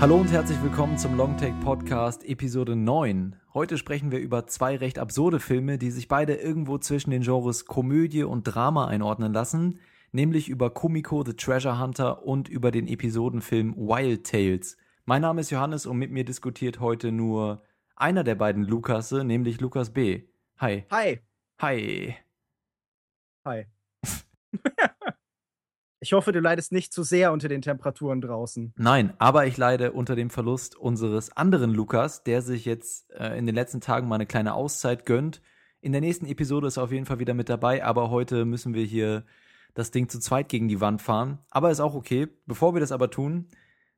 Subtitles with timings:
[0.00, 3.34] Hallo und herzlich willkommen zum Longtake Podcast Episode 9.
[3.52, 7.64] Heute sprechen wir über zwei recht absurde Filme, die sich beide irgendwo zwischen den Genres
[7.64, 9.80] Komödie und Drama einordnen lassen,
[10.12, 14.76] nämlich über Kumiko the Treasure Hunter und über den Episodenfilm Wild Tales.
[15.04, 17.64] Mein Name ist Johannes und mit mir diskutiert heute nur
[17.96, 20.28] einer der beiden Lukasse, nämlich Lukas B.
[20.58, 20.86] Hi.
[20.92, 21.18] Hi.
[21.60, 22.14] Hi.
[23.44, 23.66] Hi.
[26.00, 28.72] ich hoffe, du leidest nicht zu sehr unter den Temperaturen draußen.
[28.76, 33.46] Nein, aber ich leide unter dem Verlust unseres anderen Lukas, der sich jetzt äh, in
[33.46, 35.42] den letzten Tagen mal eine kleine Auszeit gönnt.
[35.80, 38.74] In der nächsten Episode ist er auf jeden Fall wieder mit dabei, aber heute müssen
[38.74, 39.24] wir hier
[39.74, 41.38] das Ding zu zweit gegen die Wand fahren.
[41.50, 42.28] Aber ist auch okay.
[42.46, 43.46] Bevor wir das aber tun,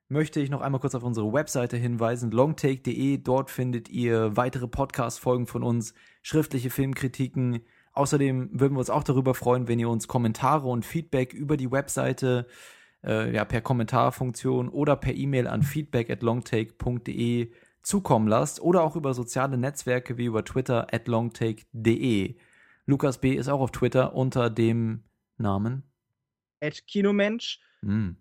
[0.08, 3.18] möchte ich noch einmal kurz auf unsere Webseite hinweisen, longtake.de.
[3.18, 7.60] Dort findet ihr weitere Podcast-Folgen von uns, schriftliche Filmkritiken.
[8.00, 11.70] Außerdem würden wir uns auch darüber freuen, wenn ihr uns Kommentare und Feedback über die
[11.70, 12.46] Webseite,
[13.04, 18.96] äh, ja, per Kommentarfunktion oder per E-Mail an feedback at longtake.de zukommen lasst oder auch
[18.96, 22.36] über soziale Netzwerke wie über Twitter at longtake.de.
[22.86, 23.34] Lukas B.
[23.34, 25.04] ist auch auf Twitter unter dem
[25.36, 25.82] Namen?
[26.62, 27.60] At Kinomensch.
[27.82, 28.12] Mm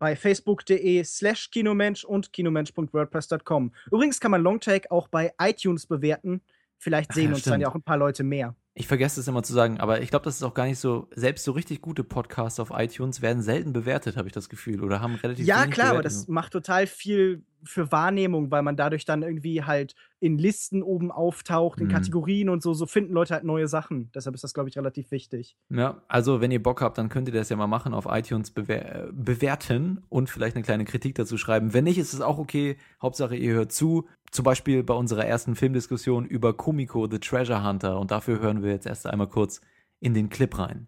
[0.00, 3.70] bei facebook.de slash kinomensch und kinomensch.wordpress.com.
[3.92, 6.40] Übrigens kann man Longtake auch bei iTunes bewerten.
[6.78, 8.56] Vielleicht sehen ja, uns dann ja auch ein paar Leute mehr.
[8.80, 11.06] Ich vergesse es immer zu sagen, aber ich glaube, das ist auch gar nicht so,
[11.14, 15.00] selbst so richtig gute Podcasts auf iTunes werden selten bewertet, habe ich das Gefühl, oder
[15.02, 15.92] haben relativ Ja, klar, bewertet.
[15.92, 20.82] aber das macht total viel für Wahrnehmung, weil man dadurch dann irgendwie halt in Listen
[20.82, 21.92] oben auftaucht, in mhm.
[21.92, 24.10] Kategorien und so, so finden Leute halt neue Sachen.
[24.14, 25.56] Deshalb ist das, glaube ich, relativ wichtig.
[25.70, 28.50] Ja, also wenn ihr Bock habt, dann könnt ihr das ja mal machen, auf iTunes
[28.50, 31.72] bewer bewerten und vielleicht eine kleine Kritik dazu schreiben.
[31.74, 32.76] Wenn nicht, ist es auch okay.
[33.02, 34.08] Hauptsache, ihr hört zu.
[34.30, 37.98] Zum Beispiel bei unserer ersten Filmdiskussion über Kumiko, The Treasure Hunter.
[37.98, 39.60] Und dafür hören wir jetzt erst einmal kurz
[40.00, 40.86] in den Clip rein.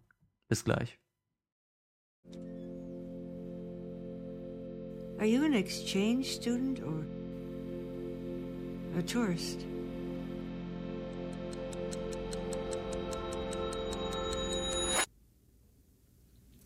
[0.48, 1.01] Bis gleich.
[5.21, 7.05] Are you an exchange student or
[8.99, 9.65] a tourist?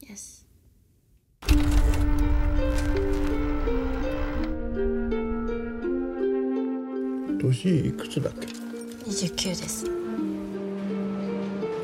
[0.01, 0.45] Yes.
[7.41, 8.47] 年いくつだっけ
[9.09, 9.85] 29です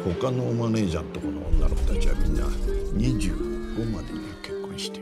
[0.03, 5.00] 他のマネージャーとこの女の子たちはみんな25までには結婚して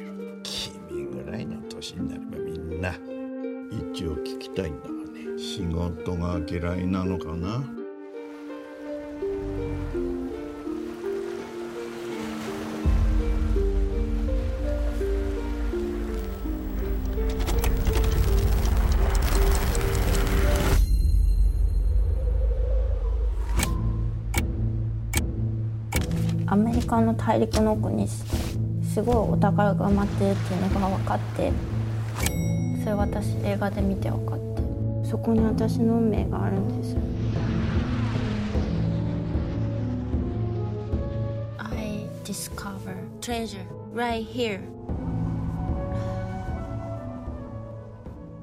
[6.00, 7.62] 仕事が嫌いなのかな？
[26.46, 31.52] アメリカの大陸の奥にすごいお宝が埋まってるっていうのが分かって
[32.80, 34.29] それ私映画で見て分かって
[35.09, 36.99] そこに私の運命があるんですよ
[41.59, 44.59] I discover treasure right here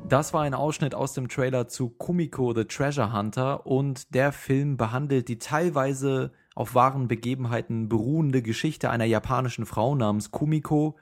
[0.08, 4.76] Das war ein Ausschnitt aus dem Trailer zu Kumiko the Treasure Hunter und der Film
[4.76, 10.96] behandelt die teilweise auf wahren Begebenheiten beruhende Geschichte einer japanischen Frau namens Kumiko,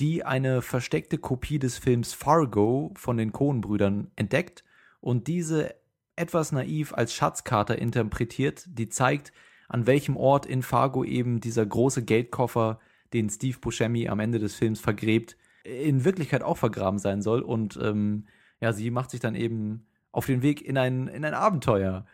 [0.00, 4.64] die eine versteckte Kopie des Films Fargo von den Coen-Brüdern entdeckt
[5.03, 5.75] und diese
[6.15, 9.33] etwas naiv als Schatzkarte interpretiert, die zeigt,
[9.67, 12.79] an welchem Ort in Fargo eben dieser große Geldkoffer,
[13.11, 17.41] den Steve Buscemi am Ende des Films vergräbt, in Wirklichkeit auch vergraben sein soll.
[17.41, 18.27] Und ähm,
[18.61, 22.05] ja, sie macht sich dann eben auf den Weg in ein, in ein Abenteuer.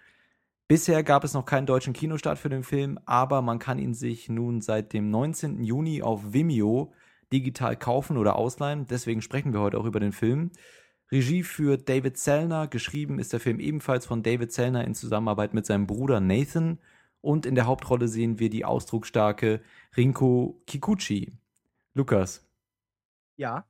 [0.67, 4.29] Bisher gab es noch keinen deutschen Kinostart für den Film, aber man kann ihn sich
[4.29, 5.63] nun seit dem 19.
[5.63, 6.93] Juni auf Vimeo
[7.31, 8.87] digital kaufen oder ausleihen.
[8.87, 10.51] Deswegen sprechen wir heute auch über den Film.
[11.11, 15.65] Regie führt David Zellner, geschrieben ist der Film ebenfalls von David Zellner in Zusammenarbeit mit
[15.65, 16.79] seinem Bruder Nathan
[17.21, 19.61] und in der Hauptrolle sehen wir die ausdrucksstarke
[19.97, 21.33] Rinko Kikuchi.
[21.93, 22.47] Lukas.
[23.37, 23.65] Ja.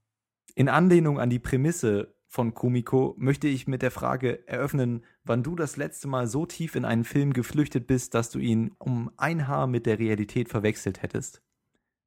[0.56, 5.56] In Anlehnung an die Prämisse von Kumiko möchte ich mit der Frage eröffnen, wann du
[5.56, 9.48] das letzte Mal so tief in einen Film geflüchtet bist, dass du ihn um ein
[9.48, 11.42] Haar mit der Realität verwechselt hättest.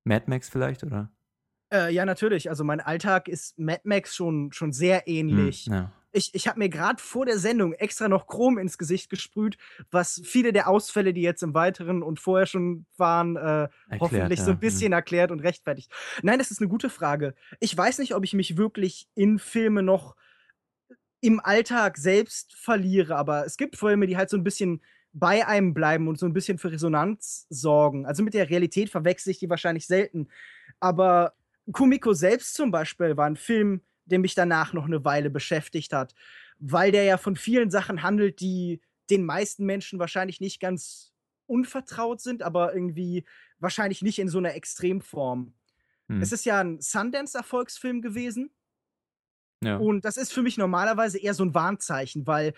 [0.04, 1.10] Mad Max vielleicht, oder?
[1.72, 2.50] Äh, ja, natürlich.
[2.50, 5.66] Also mein Alltag ist Mad Max schon, schon sehr ähnlich.
[5.66, 5.92] Hm, ja.
[6.14, 9.56] Ich, ich habe mir gerade vor der Sendung extra noch Chrom ins Gesicht gesprüht,
[9.90, 14.38] was viele der Ausfälle, die jetzt im Weiteren und vorher schon waren, äh, Erklärt, hoffentlich
[14.40, 14.44] ja.
[14.44, 14.92] so ein bisschen Hm.
[14.92, 15.90] erklärt und rechtfertigt.
[16.22, 17.34] Nein, das ist eine gute Frage.
[17.60, 20.14] Ich weiß nicht, ob ich mich wirklich in Filme noch
[21.22, 24.82] im Alltag selbst verliere, aber es gibt Filme, die halt so ein bisschen
[25.14, 28.06] bei einem bleiben und so ein bisschen für Resonanz sorgen.
[28.06, 30.28] Also mit der Realität verwechsel ich die wahrscheinlich selten.
[30.80, 31.34] Aber
[31.70, 36.14] Kumiko selbst zum Beispiel war ein Film, der mich danach noch eine Weile beschäftigt hat,
[36.58, 38.80] weil der ja von vielen Sachen handelt, die
[39.10, 41.12] den meisten Menschen wahrscheinlich nicht ganz
[41.46, 43.24] unvertraut sind, aber irgendwie
[43.58, 45.54] wahrscheinlich nicht in so einer Extremform.
[46.08, 46.22] Hm.
[46.22, 48.50] Es ist ja ein Sundance-Erfolgsfilm gewesen.
[49.62, 49.76] Ja.
[49.76, 52.54] Und das ist für mich normalerweise eher so ein Warnzeichen, weil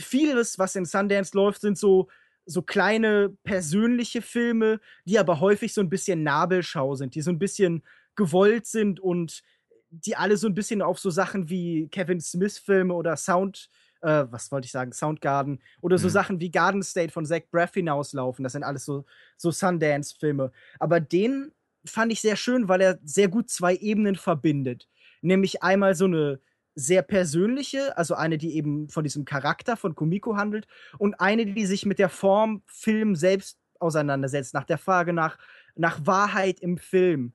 [0.00, 2.08] vieles, was in Sundance läuft, sind so,
[2.44, 7.38] so kleine persönliche Filme, die aber häufig so ein bisschen Nabelschau sind, die so ein
[7.38, 7.82] bisschen
[8.18, 9.42] gewollt sind und
[9.90, 13.70] die alle so ein bisschen auf so Sachen wie Kevin Smith-Filme oder Sound,
[14.02, 16.12] äh, was wollte ich sagen, Soundgarden oder so Mhm.
[16.12, 18.42] Sachen wie Garden State von Zach Braff hinauslaufen.
[18.42, 19.06] Das sind alles so,
[19.38, 20.52] so Sundance-Filme.
[20.78, 21.52] Aber den
[21.86, 24.88] fand ich sehr schön, weil er sehr gut zwei Ebenen verbindet.
[25.22, 26.40] Nämlich einmal so eine
[26.74, 30.66] sehr persönliche, also eine, die eben von diesem Charakter von Kumiko handelt
[30.98, 35.38] und eine, die sich mit der Form Film selbst auseinandersetzt, nach der Frage nach,
[35.76, 37.32] nach Wahrheit im Film.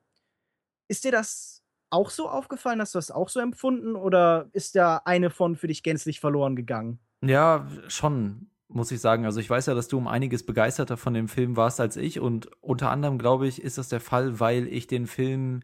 [0.93, 2.79] Ist dir das auch so aufgefallen?
[2.79, 3.95] Hast du das auch so empfunden?
[3.95, 6.99] Oder ist da eine von für dich gänzlich verloren gegangen?
[7.23, 9.25] Ja, schon, muss ich sagen.
[9.25, 12.19] Also ich weiß ja, dass du um einiges begeisterter von dem Film warst als ich
[12.19, 15.63] und unter anderem, glaube ich, ist das der Fall, weil ich den Film,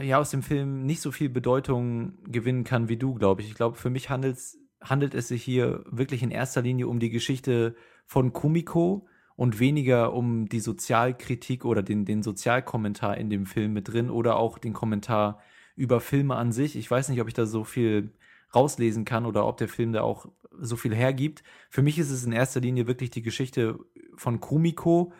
[0.00, 3.48] ja, aus dem Film nicht so viel Bedeutung gewinnen kann wie du, glaube ich.
[3.48, 7.74] Ich glaube, für mich handelt es sich hier wirklich in erster Linie um die Geschichte
[8.06, 13.88] von Kumiko und weniger um die Sozialkritik oder den, den Sozialkommentar in dem Film mit
[13.88, 15.40] drin oder auch den Kommentar
[15.74, 16.76] über Filme an sich.
[16.76, 18.12] Ich weiß nicht, ob ich da so viel
[18.54, 20.26] rauslesen kann oder ob der Film da auch
[20.58, 21.42] so viel hergibt.
[21.70, 23.78] Für mich ist es in erster Linie wirklich die Geschichte
[24.16, 25.12] von Kumiko.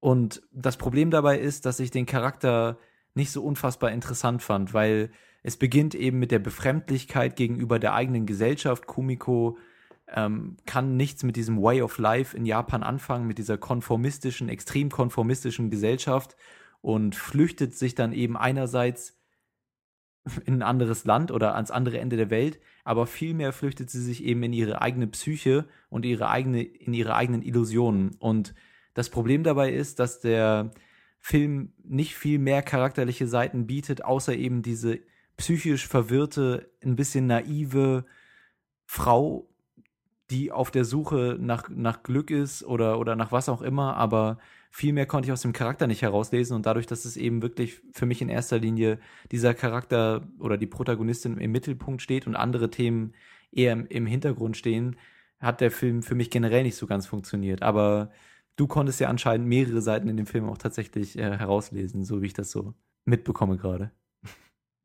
[0.00, 2.78] Und das Problem dabei ist, dass ich den Charakter
[3.14, 5.10] nicht so unfassbar interessant fand, weil
[5.42, 8.86] es beginnt eben mit der Befremdlichkeit gegenüber der eigenen Gesellschaft.
[8.86, 9.56] Kumiko
[10.08, 14.90] ähm, kann nichts mit diesem Way of Life in Japan anfangen, mit dieser konformistischen, extrem
[14.90, 16.36] konformistischen Gesellschaft
[16.80, 19.18] und flüchtet sich dann eben einerseits
[20.46, 24.24] in ein anderes Land oder ans andere Ende der Welt, aber vielmehr flüchtet sie sich
[24.24, 28.14] eben in ihre eigene Psyche und ihre eigene, in ihre eigenen Illusionen.
[28.18, 28.54] Und
[28.94, 30.70] das Problem dabei ist, dass der
[31.20, 35.00] Film nicht viel mehr charakterliche Seiten bietet, außer eben diese
[35.38, 38.04] psychisch verwirrte, ein bisschen naive
[38.84, 39.48] Frau,
[40.30, 44.38] die auf der Suche nach, nach Glück ist oder, oder nach was auch immer, aber
[44.70, 47.80] viel mehr konnte ich aus dem Charakter nicht herauslesen und dadurch, dass es eben wirklich
[47.92, 48.98] für mich in erster Linie
[49.30, 53.12] dieser Charakter oder die Protagonistin im Mittelpunkt steht und andere Themen
[53.52, 54.96] eher im, im Hintergrund stehen,
[55.40, 57.62] hat der Film für mich generell nicht so ganz funktioniert.
[57.62, 58.10] Aber
[58.56, 62.26] du konntest ja anscheinend mehrere Seiten in dem Film auch tatsächlich äh, herauslesen, so wie
[62.26, 62.74] ich das so
[63.04, 63.92] mitbekomme gerade.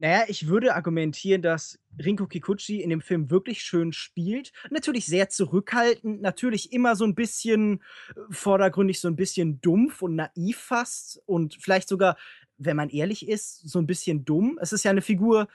[0.02, 4.54] Naja, ich würde argumentieren, dass Rinko Kikuchi in dem Film wirklich schön spielt.
[4.70, 7.82] Natürlich sehr zurückhaltend, natürlich immer so ein bisschen
[8.16, 12.16] äh, vordergründig, so ein bisschen dumpf und naiv fast und vielleicht sogar,
[12.58, 14.58] wenn man ehrlich ist, so ein bisschen dumm.
[14.62, 15.50] Es ist ja eine Figur,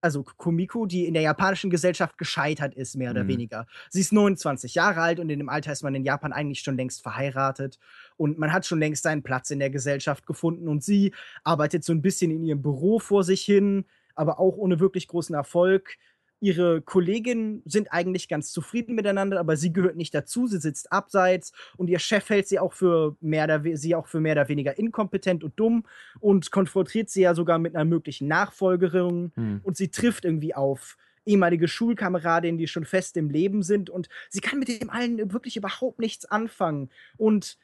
[0.00, 3.28] also Kumiko, die in der japanischen Gesellschaft gescheitert ist, mehr oder Mhm.
[3.28, 3.66] weniger.
[3.90, 6.76] Sie ist 29 Jahre alt und in dem Alter ist man in Japan eigentlich schon
[6.76, 7.80] längst verheiratet
[8.18, 11.92] und man hat schon längst seinen Platz in der Gesellschaft gefunden und sie arbeitet so
[11.94, 15.96] ein bisschen in ihrem Büro vor sich hin, aber auch ohne wirklich großen Erfolg.
[16.40, 20.46] Ihre Kolleginnen sind eigentlich ganz zufrieden miteinander, aber sie gehört nicht dazu.
[20.46, 24.20] Sie sitzt abseits und ihr Chef hält sie auch für mehr oder, sie auch für
[24.20, 25.84] mehr oder weniger inkompetent und dumm
[26.20, 29.60] und konfrontiert sie ja sogar mit einer möglichen Nachfolgerin Hm.
[29.64, 34.40] und sie trifft irgendwie auf ehemalige Schulkameradinnen, die schon fest im Leben sind und sie
[34.40, 36.88] kann mit dem allen wirklich überhaupt nichts anfangen.
[37.16, 37.58] Und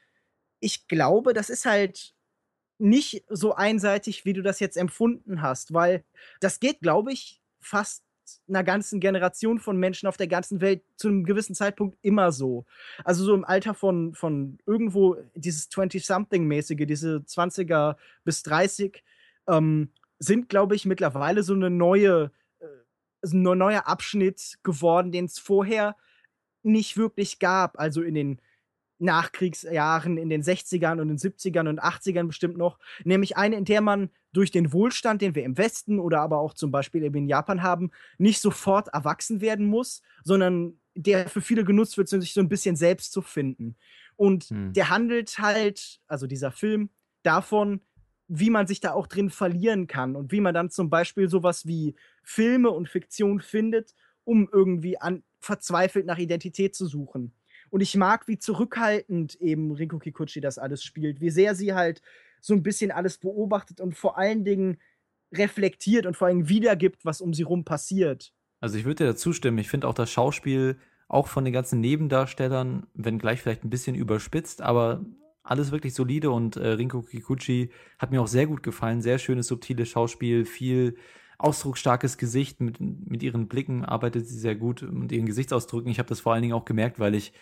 [0.65, 2.15] ich glaube, das ist halt
[2.79, 6.03] nicht so einseitig, wie du das jetzt empfunden hast, weil
[6.39, 8.03] das geht, glaube ich, fast
[8.49, 12.65] einer ganzen Generation von Menschen auf der ganzen Welt zu einem gewissen Zeitpunkt immer so.
[13.03, 19.03] Also so im Alter von, von irgendwo dieses 20-something-mäßige, diese 20er bis 30,
[19.47, 22.65] ähm, sind, glaube ich, mittlerweile so eine neue, äh,
[23.21, 25.95] so ein neuer Abschnitt geworden, den es vorher
[26.63, 27.79] nicht wirklich gab.
[27.79, 28.41] Also in den
[28.99, 32.79] Nachkriegsjahren, in den 60ern und den 70ern und 80ern bestimmt noch.
[33.03, 36.53] Nämlich eine, in der man durch den Wohlstand, den wir im Westen oder aber auch
[36.53, 41.63] zum Beispiel eben in Japan haben, nicht sofort erwachsen werden muss, sondern der für viele
[41.63, 43.75] genutzt wird, um sich so ein bisschen selbst zu finden.
[44.15, 44.73] Und Hm.
[44.73, 46.89] der handelt halt, also dieser Film,
[47.23, 47.81] davon,
[48.27, 51.65] wie man sich da auch drin verlieren kann und wie man dann zum Beispiel sowas
[51.67, 57.33] wie Filme und Fiktion findet, um irgendwie an, verzweifelt nach Identität zu suchen.
[57.75, 62.01] Und ich mag, wie zurückhaltend eben Rinko Kikuchi das alles spielt, wie sehr sie halt
[62.39, 64.77] so ein bisschen alles beobachtet und vor allen Dingen
[65.33, 68.31] reflektiert und vor allem wiedergibt, was um sie rum passiert.
[68.61, 69.57] Also ich würde dir dazu stimmen.
[69.57, 70.77] Ich finde auch das Schauspiel
[71.09, 75.03] auch von den ganzen Nebendarstellern, wenn gleich vielleicht ein bisschen überspitzt, aber
[75.43, 79.01] alles wirklich solide und äh, Rinko Kikuchi hat mir auch sehr gut gefallen.
[79.01, 80.95] Sehr schönes, subtiles Schauspiel, viel
[81.37, 82.61] ausdrucksstarkes Gesicht.
[82.61, 85.91] Mit, mit ihren Blicken arbeitet sie sehr gut und ihren Gesichtsausdrücken.
[85.91, 87.33] Ich habe das vor allen Dingen auch gemerkt, weil ich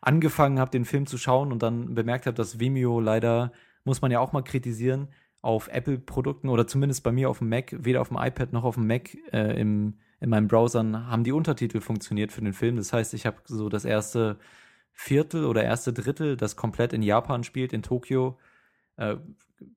[0.00, 3.52] angefangen habe, den Film zu schauen und dann bemerkt habe, dass Vimeo leider,
[3.84, 5.08] muss man ja auch mal kritisieren,
[5.40, 8.74] auf Apple-Produkten oder zumindest bei mir auf dem Mac, weder auf dem iPad noch auf
[8.74, 12.76] dem Mac äh, im, in meinen Browsern haben die Untertitel funktioniert für den Film.
[12.76, 14.38] Das heißt, ich habe so das erste
[14.92, 18.36] Viertel oder erste Drittel, das komplett in Japan spielt, in Tokio,
[18.96, 19.16] äh,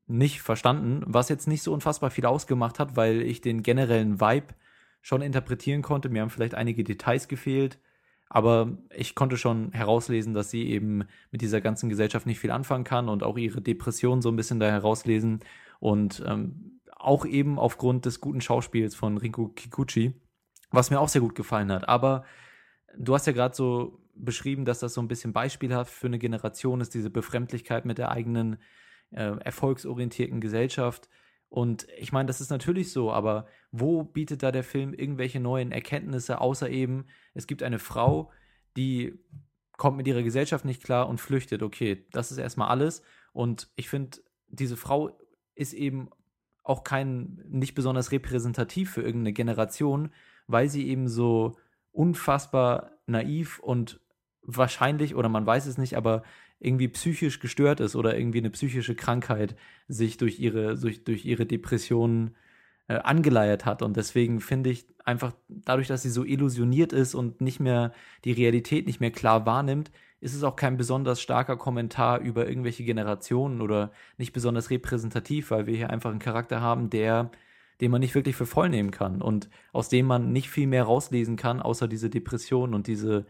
[0.08, 4.54] nicht verstanden, was jetzt nicht so unfassbar viel ausgemacht hat, weil ich den generellen Vibe
[5.02, 6.10] schon interpretieren konnte.
[6.10, 7.80] Mir haben vielleicht einige Details gefehlt,
[8.30, 12.84] aber ich konnte schon herauslesen, dass sie eben mit dieser ganzen Gesellschaft nicht viel anfangen
[12.84, 15.40] kann und auch ihre Depression so ein bisschen da herauslesen
[15.80, 20.14] und ähm, auch eben aufgrund des guten Schauspiels von Rinko Kikuchi,
[20.70, 21.90] was mir auch sehr gut gefallen hat.
[21.90, 22.24] Aber
[22.96, 26.80] du hast ja gerade so beschrieben, dass das so ein bisschen beispielhaft für eine Generation
[26.80, 28.58] ist, diese Befremdlichkeit mit der eigenen
[29.12, 31.10] äh, erfolgsorientierten Gesellschaft.
[31.50, 35.72] Und ich meine, das ist natürlich so, aber wo bietet da der Film irgendwelche neuen
[35.72, 38.32] Erkenntnisse, außer eben, es gibt eine Frau,
[38.78, 39.20] die
[39.78, 41.64] kommt mit ihrer Gesellschaft nicht klar und flüchtet.
[41.64, 43.02] Okay, das ist erstmal alles.
[43.34, 45.18] Und ich finde, diese Frau
[45.56, 46.10] ist eben
[46.64, 50.12] auch kein, nicht besonders repräsentativ für irgendeine Generation,
[50.48, 51.58] weil sie eben so
[51.92, 54.00] unfassbar naiv und
[54.42, 56.24] wahrscheinlich, oder man weiß es nicht, aber
[56.62, 59.56] irgendwie psychisch gestört ist oder irgendwie eine psychische Krankheit
[59.88, 62.36] sich durch ihre, durch, durch ihre Depressionen
[62.88, 63.82] äh, angeleiert hat.
[63.82, 68.32] Und deswegen finde ich einfach, dadurch, dass sie so illusioniert ist und nicht mehr die
[68.32, 69.92] Realität nicht mehr klar wahrnimmt,
[70.22, 75.66] ist es auch kein besonders starker Kommentar über irgendwelche Generationen oder nicht besonders repräsentativ, weil
[75.66, 77.32] wir hier einfach einen Charakter haben, der
[77.82, 80.84] den man nicht wirklich für voll nehmen kann und aus dem man nicht viel mehr
[80.84, 83.26] rauslesen kann, außer diese Depression und diese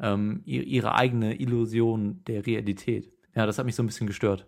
[0.00, 3.12] ähm, ihre eigene Illusion der Realität.
[3.34, 4.46] Ja, das hat mich so ein bisschen gestört.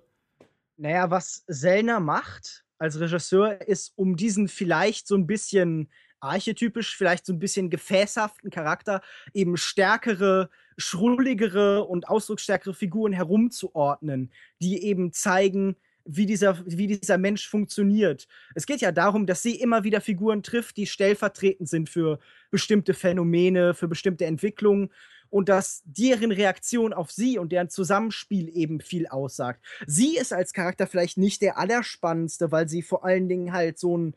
[0.77, 5.89] Naja, was Sellner macht als Regisseur, ist, um diesen vielleicht so ein bisschen
[6.21, 14.83] archetypisch, vielleicht so ein bisschen gefäßhaften Charakter eben stärkere, schrulligere und ausdrucksstärkere Figuren herumzuordnen, die
[14.85, 18.27] eben zeigen, wie dieser, wie dieser Mensch funktioniert.
[18.55, 22.19] Es geht ja darum, dass sie immer wieder Figuren trifft, die stellvertretend sind für
[22.51, 24.91] bestimmte Phänomene, für bestimmte Entwicklungen
[25.35, 29.65] und dass deren Reaktion auf sie und deren Zusammenspiel eben viel aussagt.
[29.85, 33.99] Sie ist als Charakter vielleicht nicht der allerspannendste, weil sie vor allen Dingen halt so
[33.99, 34.15] ein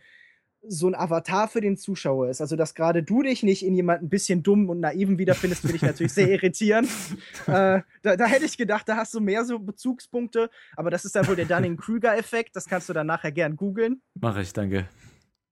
[0.70, 2.40] so ein Avatar für den Zuschauer ist.
[2.40, 5.78] Also, dass gerade du dich nicht in jemanden ein bisschen dumm und naiven wiederfindest, finde
[5.78, 6.88] ich natürlich sehr irritierend.
[7.48, 11.16] äh, da, da, hätte ich gedacht, da hast du mehr so Bezugspunkte, aber das ist
[11.16, 12.56] dann wohl der Dunning-Kruger-Effekt.
[12.56, 14.02] Das kannst du dann nachher gern googeln.
[14.14, 14.88] Mache ich, danke.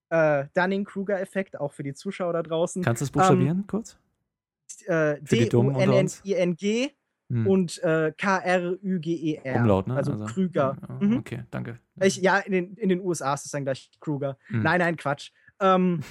[0.10, 2.84] Äh, Dunning-Kruger-Effekt, auch für die Zuschauer da draußen.
[2.84, 3.98] Kannst du es buchstabieren, ähm, kurz?
[4.88, 6.92] Äh, D-U-N-N-I-N-G
[7.30, 7.48] hm.
[7.48, 9.56] und äh, K-R-Ü-G-E-R.
[9.56, 9.96] Umlaut, ne?
[9.96, 10.78] Also, also Krüger.
[11.00, 11.18] Mhm.
[11.18, 11.80] Okay, danke.
[12.02, 14.38] Ich, ja, in den, in den USA ist es dann gleich Kruger.
[14.48, 14.64] Hm.
[14.64, 15.32] Nein, nein, Quatsch.
[15.60, 16.02] Ähm,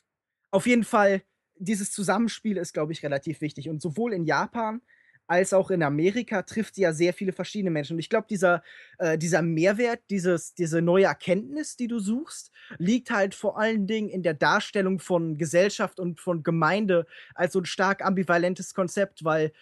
[0.50, 1.22] auf jeden Fall,
[1.56, 3.68] dieses Zusammenspiel ist, glaube ich, relativ wichtig.
[3.68, 4.80] Und sowohl in Japan
[5.26, 7.94] als auch in Amerika trifft sie ja sehr viele verschiedene Menschen.
[7.94, 8.62] Und ich glaube, dieser,
[8.98, 14.08] äh, dieser Mehrwert, dieses, diese neue Erkenntnis, die du suchst, liegt halt vor allen Dingen
[14.08, 19.52] in der Darstellung von Gesellschaft und von Gemeinde als so ein stark ambivalentes Konzept, weil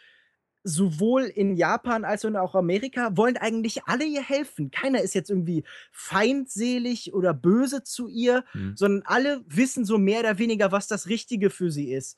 [0.65, 4.71] sowohl in Japan als auch Amerika wollen eigentlich alle ihr helfen.
[4.71, 8.77] Keiner ist jetzt irgendwie feindselig oder böse zu ihr, mhm.
[8.77, 12.17] sondern alle wissen so mehr oder weniger, was das Richtige für sie ist.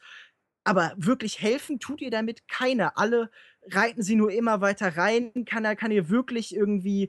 [0.64, 2.98] Aber wirklich helfen tut ihr damit keiner.
[2.98, 3.30] Alle
[3.70, 5.32] reiten sie nur immer weiter rein.
[5.46, 7.08] Keiner kann ihr wirklich irgendwie äh,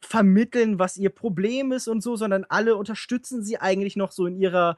[0.00, 4.36] vermitteln, was ihr Problem ist und so, sondern alle unterstützen sie eigentlich noch so in
[4.36, 4.76] ihrer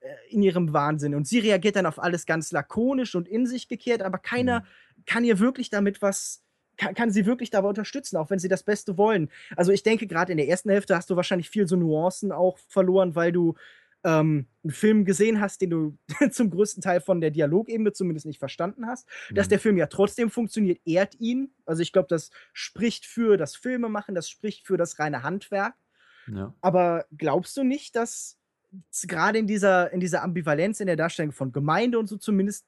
[0.00, 1.14] äh, in ihrem Wahnsinn.
[1.14, 5.04] Und sie reagiert dann auf alles ganz lakonisch und in sich gekehrt, aber keiner mhm.
[5.06, 6.44] kann ihr wirklich damit was,
[6.76, 9.28] kann, kann, sie wirklich dabei unterstützen, auch wenn sie das Beste wollen.
[9.56, 12.58] Also ich denke, gerade in der ersten Hälfte hast du wahrscheinlich viel so Nuancen auch
[12.68, 13.56] verloren, weil du
[14.08, 15.98] ähm, einen Film gesehen hast, den du
[16.30, 19.34] zum größten Teil von der Dialogebene zumindest nicht verstanden hast, mhm.
[19.34, 21.52] dass der Film ja trotzdem funktioniert, ehrt ihn.
[21.66, 25.74] Also ich glaube, das spricht für das Filmemachen, das spricht für das reine Handwerk.
[26.32, 26.54] Ja.
[26.60, 28.38] Aber glaubst du nicht, dass
[29.06, 32.66] gerade in dieser, in dieser Ambivalenz in der Darstellung von Gemeinde und so zumindest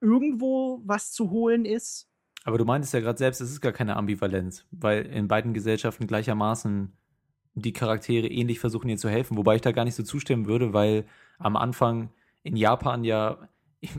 [0.00, 2.08] irgendwo was zu holen ist?
[2.44, 6.06] Aber du meintest ja gerade selbst, es ist gar keine Ambivalenz, weil in beiden Gesellschaften
[6.06, 6.92] gleichermaßen
[7.54, 10.72] die Charaktere ähnlich versuchen ihr zu helfen, wobei ich da gar nicht so zustimmen würde,
[10.72, 11.04] weil
[11.38, 12.10] am Anfang
[12.42, 13.48] in Japan ja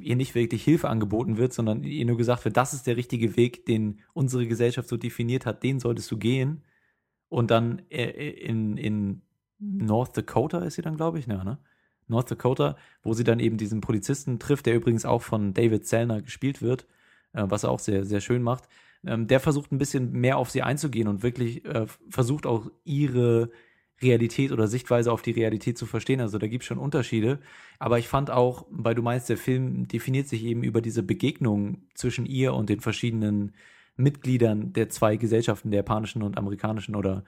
[0.01, 3.35] ihr nicht wirklich Hilfe angeboten wird, sondern ihr nur gesagt wird, das ist der richtige
[3.35, 6.63] Weg, den unsere Gesellschaft so definiert hat, den solltest du gehen.
[7.27, 9.21] Und dann äh, in, in
[9.59, 11.57] North Dakota ist sie dann, glaube ich, ja, ne?
[12.07, 16.21] North Dakota, wo sie dann eben diesen Polizisten trifft, der übrigens auch von David Zellner
[16.21, 16.85] gespielt wird,
[17.33, 18.67] äh, was er auch sehr, sehr schön macht
[19.05, 23.51] ähm, der versucht ein bisschen mehr auf sie einzugehen und wirklich äh, versucht auch ihre
[24.01, 26.21] Realität oder Sichtweise auf die Realität zu verstehen.
[26.21, 27.39] Also da gibt es schon Unterschiede.
[27.79, 31.83] Aber ich fand auch, weil du meinst, der Film definiert sich eben über diese Begegnung
[31.93, 33.53] zwischen ihr und den verschiedenen
[33.95, 37.23] Mitgliedern der zwei Gesellschaften, der japanischen und amerikanischen oder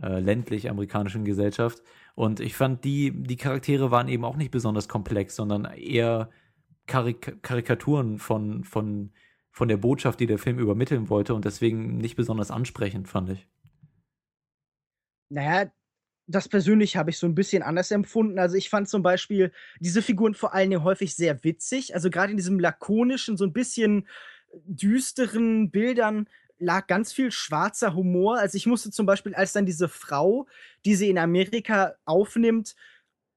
[0.00, 1.82] äh, ländlich-amerikanischen Gesellschaft.
[2.14, 6.30] Und ich fand, die, die Charaktere waren eben auch nicht besonders komplex, sondern eher
[6.86, 9.12] Karik Karikaturen von, von,
[9.52, 13.48] von der Botschaft, die der Film übermitteln wollte und deswegen nicht besonders ansprechend, fand ich.
[15.30, 15.70] Naja,
[16.26, 18.38] das persönlich habe ich so ein bisschen anders empfunden.
[18.38, 21.94] Also, ich fand zum Beispiel diese Figuren vor allen Dingen häufig sehr witzig.
[21.94, 24.08] Also, gerade in diesem lakonischen, so ein bisschen
[24.52, 26.28] düsteren Bildern
[26.58, 28.38] lag ganz viel schwarzer Humor.
[28.38, 30.46] Also, ich musste zum Beispiel, als dann diese Frau,
[30.84, 32.76] die sie in Amerika aufnimmt,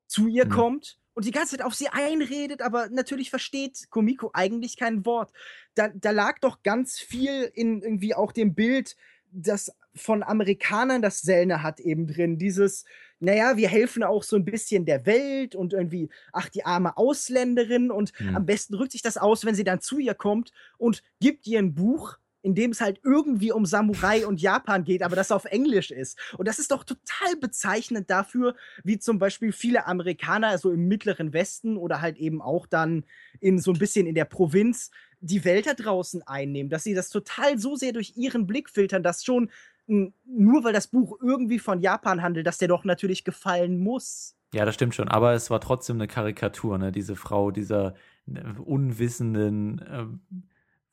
[0.08, 0.48] zu ihr Mhm.
[0.48, 5.32] kommt und die ganze Zeit auf sie einredet, aber natürlich versteht Komiko eigentlich kein Wort.
[5.74, 8.96] Da da lag doch ganz viel in irgendwie auch dem Bild,
[9.32, 12.38] das von Amerikanern das Sellner hat eben drin.
[12.38, 12.86] Dieses,
[13.20, 17.92] naja, wir helfen auch so ein bisschen der Welt und irgendwie, ach, die arme Ausländerin
[17.92, 18.36] und mhm.
[18.36, 21.60] am besten drückt sich das aus, wenn sie dann zu ihr kommt und gibt ihr
[21.60, 25.46] ein Buch, in dem es halt irgendwie um Samurai und Japan geht, aber das auf
[25.46, 26.16] Englisch ist.
[26.38, 31.34] Und das ist doch total bezeichnend dafür, wie zum Beispiel viele Amerikaner so im mittleren
[31.34, 33.04] Westen oder halt eben auch dann
[33.40, 37.10] in so ein bisschen in der Provinz die Welt da draußen einnehmen, dass sie das
[37.10, 39.50] total so sehr durch ihren Blick filtern, dass schon
[39.88, 44.36] nur weil das Buch irgendwie von Japan handelt, dass der doch natürlich gefallen muss.
[44.54, 46.92] Ja, das stimmt schon, aber es war trotzdem eine Karikatur, ne?
[46.92, 50.06] Diese Frau, dieser unwissenden äh,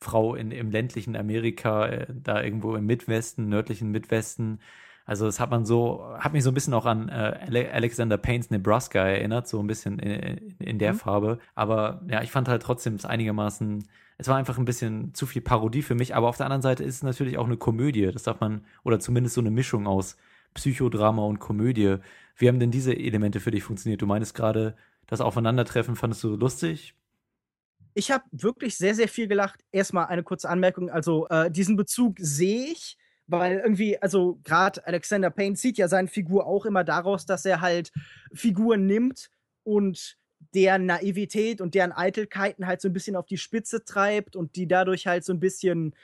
[0.03, 4.61] Frau in, im ländlichen Amerika, äh, da irgendwo im Midwesten, nördlichen Midwesten.
[5.05, 8.51] Also das hat man so, hat mich so ein bisschen auch an äh, Alexander Paynes
[8.51, 10.99] Nebraska erinnert, so ein bisschen in, in der mhm.
[10.99, 11.39] Farbe.
[11.55, 13.85] Aber ja, ich fand halt trotzdem es einigermaßen
[14.23, 16.85] es war einfach ein bisschen zu viel Parodie für mich, aber auf der anderen Seite
[16.85, 18.09] ist es natürlich auch eine Komödie.
[18.13, 20.17] Das darf man, oder zumindest so eine Mischung aus
[20.55, 21.97] Psychodrama und Komödie.
[22.37, 24.01] Wie haben denn diese Elemente für dich funktioniert?
[24.01, 24.77] Du meinst gerade,
[25.07, 26.95] das Aufeinandertreffen fandest du lustig?
[27.95, 29.61] Ich habe wirklich sehr, sehr viel gelacht.
[29.71, 30.91] Erstmal eine kurze Anmerkung.
[30.91, 36.09] Also, äh, diesen Bezug sehe ich, weil irgendwie, also gerade Alexander Payne zieht ja seine
[36.09, 37.93] Figur auch immer daraus, dass er halt
[38.33, 39.31] Figuren nimmt
[39.63, 40.19] und
[40.55, 44.67] deren Naivität und deren Eitelkeiten halt so ein bisschen auf die Spitze treibt und die
[44.67, 45.95] dadurch halt so ein bisschen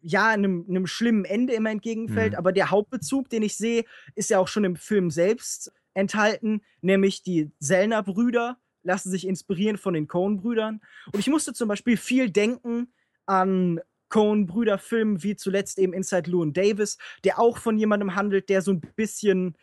[0.00, 2.32] ja, einem, einem schlimmen Ende immer entgegenfällt.
[2.32, 2.38] Mhm.
[2.38, 3.84] Aber der Hauptbezug, den ich sehe,
[4.14, 9.94] ist ja auch schon im Film selbst enthalten, nämlich die Sellner-Brüder lassen sich inspirieren von
[9.94, 10.80] den Coen-Brüdern.
[11.12, 12.92] Und ich musste zum Beispiel viel denken
[13.26, 18.72] an Coen-Brüder-Filmen, wie zuletzt eben Inside Llewyn Davis, der auch von jemandem handelt, der so
[18.72, 19.56] ein bisschen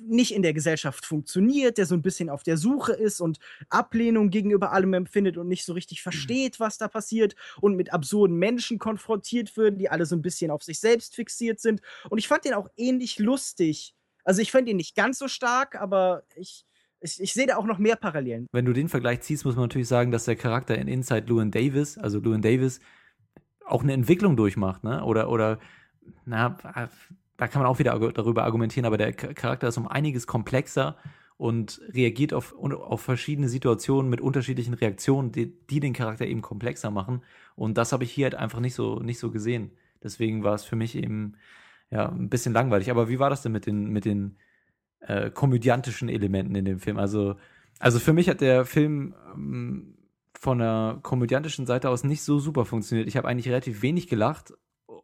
[0.00, 4.30] nicht in der Gesellschaft funktioniert, der so ein bisschen auf der Suche ist und Ablehnung
[4.30, 6.02] gegenüber allem empfindet und nicht so richtig mhm.
[6.04, 10.50] versteht, was da passiert und mit absurden Menschen konfrontiert wird, die alle so ein bisschen
[10.50, 11.82] auf sich selbst fixiert sind.
[12.08, 13.94] Und ich fand den auch ähnlich lustig.
[14.24, 16.65] Also ich fand ihn nicht ganz so stark, aber ich,
[17.00, 18.46] ich, ich sehe da auch noch mehr Parallelen.
[18.52, 21.50] Wenn du den Vergleich ziehst, muss man natürlich sagen, dass der Charakter in Inside Llewyn
[21.50, 22.80] Davis, also Llewyn Davis,
[23.64, 25.04] auch eine Entwicklung durchmacht, ne?
[25.04, 25.58] Oder, oder,
[26.24, 26.56] na,
[27.36, 30.96] da kann man auch wieder darüber argumentieren, aber der Charakter ist um einiges komplexer
[31.36, 36.90] und reagiert auf, auf verschiedene Situationen mit unterschiedlichen Reaktionen, die, die den Charakter eben komplexer
[36.90, 37.22] machen.
[37.56, 39.72] Und das habe ich hier halt einfach nicht so, nicht so gesehen.
[40.02, 41.34] Deswegen war es für mich eben
[41.90, 42.90] ja, ein bisschen langweilig.
[42.90, 44.38] Aber wie war das denn mit den, mit den
[45.00, 46.98] äh, komödiantischen Elementen in dem Film?
[46.98, 47.36] Also,
[47.78, 49.96] also für mich hat der Film ähm,
[50.34, 53.08] von der komödiantischen Seite aus nicht so super funktioniert.
[53.08, 54.52] Ich habe eigentlich relativ wenig gelacht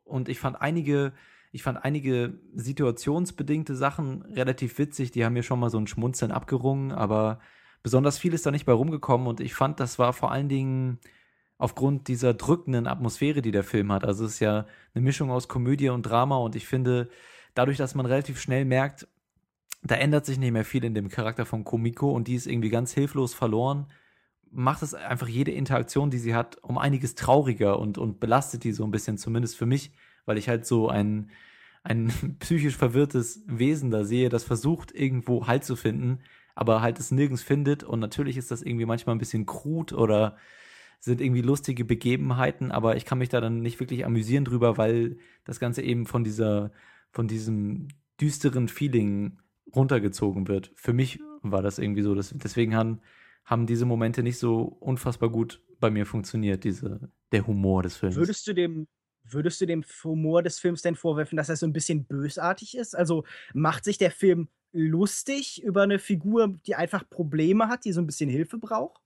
[0.05, 1.13] und ich fand einige
[1.55, 5.11] ich fand einige situationsbedingte Sachen relativ witzig.
[5.11, 7.41] Die haben mir schon mal so ein Schmunzeln abgerungen, aber
[7.83, 10.99] besonders viel ist da nicht bei rumgekommen und ich fand, das war vor allen Dingen
[11.59, 14.03] aufgrund dieser drückenden Atmosphäre, die der Film hat.
[14.03, 17.11] Also es ist ja eine Mischung aus Komödie und Drama und ich finde,
[17.55, 19.07] dadurch, dass man relativ schnell merkt,
[19.83, 22.71] da ändert sich nicht mehr viel in dem Charakter von Komiko und die ist irgendwie
[22.71, 23.87] ganz hilflos verloren,
[24.51, 28.73] macht es einfach jede Interaktion, die sie hat, um einiges trauriger und, und belastet die
[28.73, 29.93] so ein bisschen, zumindest für mich
[30.27, 31.31] weil ich halt so ein,
[31.83, 36.21] ein psychisch verwirrtes Wesen da sehe, das versucht, irgendwo Halt zu finden,
[36.55, 37.83] aber halt es nirgends findet.
[37.83, 40.37] Und natürlich ist das irgendwie manchmal ein bisschen krut oder
[41.01, 45.19] sind irgendwie lustige Begebenheiten, aber ich kann mich da dann nicht wirklich amüsieren drüber, weil
[45.45, 46.71] das Ganze eben von dieser,
[47.11, 47.89] von diesem
[48.21, 49.39] düsteren Feeling
[49.75, 50.73] runtergezogen wird.
[50.75, 52.15] Für mich war das irgendwie so.
[52.15, 53.01] Das, deswegen haben,
[53.45, 58.17] haben diese Momente nicht so unfassbar gut bei mir funktioniert, diese, der Humor des Films.
[58.17, 58.87] Würdest du dem
[59.25, 62.97] Würdest du dem Humor des Films denn vorwerfen, dass er so ein bisschen bösartig ist?
[62.97, 68.01] Also macht sich der Film lustig über eine Figur, die einfach Probleme hat, die so
[68.01, 69.01] ein bisschen Hilfe braucht?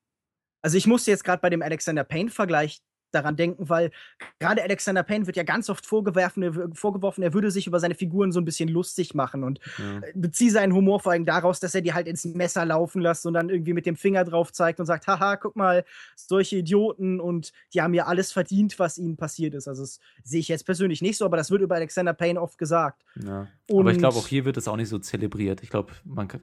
[0.62, 3.90] Also ich musste jetzt gerade bei dem Alexander Payne-Vergleich daran denken, weil
[4.38, 8.32] gerade Alexander Payne wird ja ganz oft vorgeworfen, vorgeworfen, er würde sich über seine Figuren
[8.32, 9.98] so ein bisschen lustig machen und ja.
[9.98, 13.26] Äh, beziehe seinen Humor vor allem daraus, dass er die halt ins Messer laufen lässt
[13.26, 17.20] und dann irgendwie mit dem Finger drauf zeigt und sagt, haha, guck mal, solche Idioten
[17.20, 19.68] und die haben ja alles verdient, was ihnen passiert ist.
[19.68, 22.58] Also das sehe ich jetzt persönlich nicht so, aber das wird über Alexander Payne oft
[22.58, 23.04] gesagt.
[23.22, 23.48] Ja.
[23.70, 25.62] aber ich glaube, auch hier wird es auch nicht so zelebriert.
[25.62, 25.92] Ich glaube,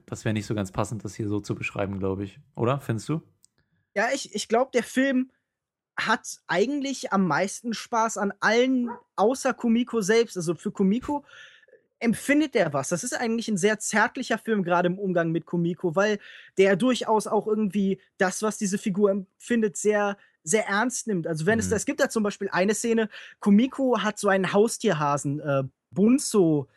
[0.06, 2.38] das wäre nicht so ganz passend, das hier so zu beschreiben, glaube ich.
[2.56, 2.80] Oder?
[2.80, 3.22] Findest du?
[3.94, 5.30] Ja, ich, ich glaube, der Film
[5.96, 10.36] hat eigentlich am meisten Spaß an allen außer Kumiko selbst.
[10.36, 11.24] Also für Kumiko
[12.00, 12.90] empfindet er was.
[12.90, 16.18] Das ist eigentlich ein sehr zärtlicher Film, gerade im Umgang mit Kumiko, weil
[16.58, 21.26] der durchaus auch irgendwie das, was diese Figur empfindet, sehr, sehr ernst nimmt.
[21.26, 21.60] Also wenn mhm.
[21.60, 23.08] es, es gibt da zum Beispiel eine Szene,
[23.40, 26.68] Kumiko hat so einen Haustierhasen, äh, Bunzo,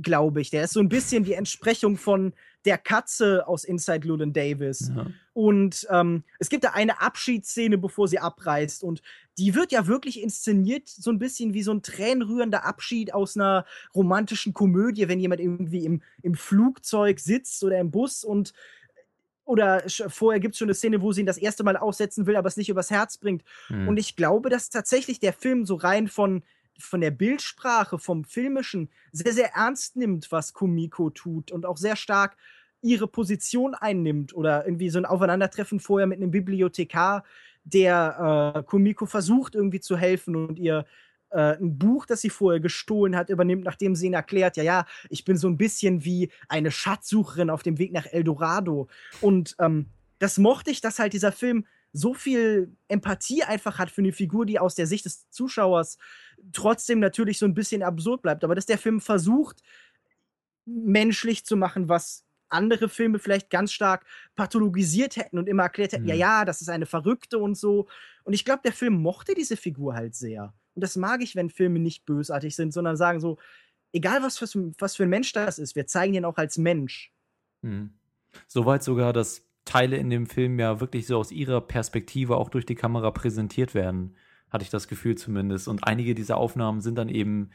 [0.00, 0.50] glaube ich.
[0.50, 2.34] Der ist so ein bisschen die Entsprechung von
[2.66, 4.90] der Katze aus Inside Llewyn Davis.
[4.94, 5.06] Ja.
[5.32, 8.82] Und ähm, es gibt da eine Abschiedsszene, bevor sie abreist.
[8.82, 9.02] Und
[9.38, 13.64] die wird ja wirklich inszeniert, so ein bisschen wie so ein tränenrührender Abschied aus einer
[13.94, 18.52] romantischen Komödie, wenn jemand irgendwie im, im Flugzeug sitzt oder im Bus und
[19.44, 22.34] oder vorher gibt es schon eine Szene, wo sie ihn das erste Mal aussetzen will,
[22.34, 23.44] aber es nicht übers Herz bringt.
[23.68, 23.86] Mhm.
[23.86, 26.42] Und ich glaube, dass tatsächlich der Film so rein von
[26.78, 31.96] von der Bildsprache, vom Filmischen sehr, sehr ernst nimmt, was Kumiko tut und auch sehr
[31.96, 32.36] stark
[32.82, 37.24] ihre Position einnimmt oder irgendwie so ein Aufeinandertreffen vorher mit einem Bibliothekar,
[37.64, 40.86] der äh, Kumiko versucht irgendwie zu helfen und ihr
[41.30, 44.86] äh, ein Buch, das sie vorher gestohlen hat, übernimmt, nachdem sie ihn erklärt, ja, ja,
[45.10, 48.88] ich bin so ein bisschen wie eine Schatzsucherin auf dem Weg nach Eldorado.
[49.20, 49.86] Und ähm,
[50.18, 54.46] das mochte ich, dass halt dieser Film so viel Empathie einfach hat für eine Figur,
[54.46, 55.98] die aus der Sicht des Zuschauers
[56.52, 58.44] trotzdem natürlich so ein bisschen absurd bleibt.
[58.44, 59.62] Aber dass der Film versucht,
[60.66, 66.04] menschlich zu machen, was andere Filme vielleicht ganz stark pathologisiert hätten und immer erklärt hätten,
[66.04, 66.10] mhm.
[66.10, 67.86] ja, ja, das ist eine Verrückte und so.
[68.24, 70.54] Und ich glaube, der Film mochte diese Figur halt sehr.
[70.74, 73.38] Und das mag ich, wenn Filme nicht bösartig sind, sondern sagen so,
[73.92, 77.12] egal was für, was für ein Mensch das ist, wir zeigen ihn auch als Mensch.
[77.62, 77.94] Mhm.
[78.46, 82.66] Soweit sogar, dass Teile in dem Film ja wirklich so aus ihrer Perspektive auch durch
[82.66, 84.16] die Kamera präsentiert werden,
[84.50, 85.66] hatte ich das Gefühl zumindest.
[85.66, 87.50] Und einige dieser Aufnahmen sind dann eben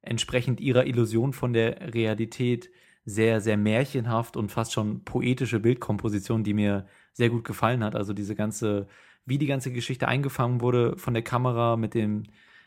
[0.00, 2.70] entsprechend ihrer Illusion von der Realität
[3.04, 7.94] sehr, sehr märchenhaft und fast schon poetische Bildkomposition, die mir sehr gut gefallen hat.
[7.94, 8.86] Also diese ganze,
[9.24, 12.24] wie die ganze Geschichte eingefangen wurde von der Kamera mit dem,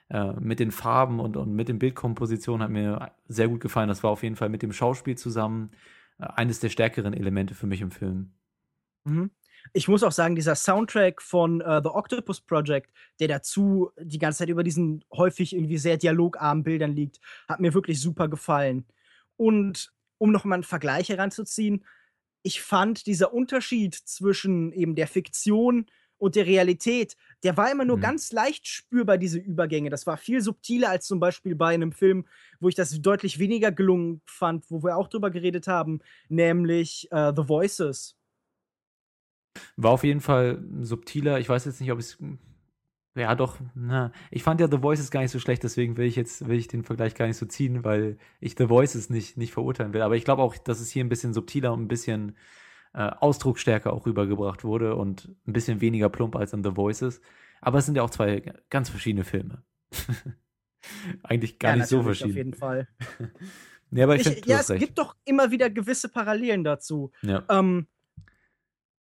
[0.09, 3.87] äh, mit den Farben und, und mit den Bildkompositionen hat mir sehr gut gefallen.
[3.87, 5.71] Das war auf jeden Fall mit dem Schauspiel zusammen
[6.19, 8.33] äh, eines der stärkeren Elemente für mich im Film.
[9.05, 9.31] Mhm.
[9.73, 14.39] Ich muss auch sagen, dieser Soundtrack von uh, The Octopus Project, der dazu die ganze
[14.39, 18.85] Zeit über diesen häufig irgendwie sehr dialogarmen Bildern liegt, hat mir wirklich super gefallen.
[19.37, 21.85] Und um noch mal einen Vergleich heranzuziehen,
[22.43, 27.97] ich fand dieser Unterschied zwischen eben der Fiktion und der Realität, der war immer nur
[27.97, 28.01] mhm.
[28.01, 29.89] ganz leicht spürbar, diese Übergänge.
[29.89, 32.25] Das war viel subtiler als zum Beispiel bei einem Film,
[32.59, 35.99] wo ich das deutlich weniger gelungen fand, wo wir auch drüber geredet haben,
[36.29, 38.15] nämlich uh, The Voices.
[39.75, 41.39] War auf jeden Fall subtiler.
[41.39, 42.17] Ich weiß jetzt nicht, ob es.
[43.15, 44.11] Ja, doch, na.
[44.29, 46.67] Ich fand ja The Voices gar nicht so schlecht, deswegen will ich jetzt, will ich
[46.67, 50.01] den Vergleich gar nicht so ziehen, weil ich The Voices nicht, nicht verurteilen will.
[50.01, 52.35] Aber ich glaube auch, dass es hier ein bisschen subtiler und ein bisschen
[52.93, 57.21] äh, ausdrucksstärker auch rübergebracht wurde und ein bisschen weniger plump als in The Voices.
[57.61, 59.63] Aber es sind ja auch zwei ganz verschiedene Filme.
[61.23, 62.31] Eigentlich gar ja, nicht so verschieden.
[62.31, 62.87] Auf jeden Fall.
[63.91, 64.81] ja, aber ich, ich find, ja, es recht.
[64.81, 67.11] gibt doch immer wieder gewisse Parallelen dazu.
[67.21, 67.43] Ja.
[67.49, 67.87] Ähm,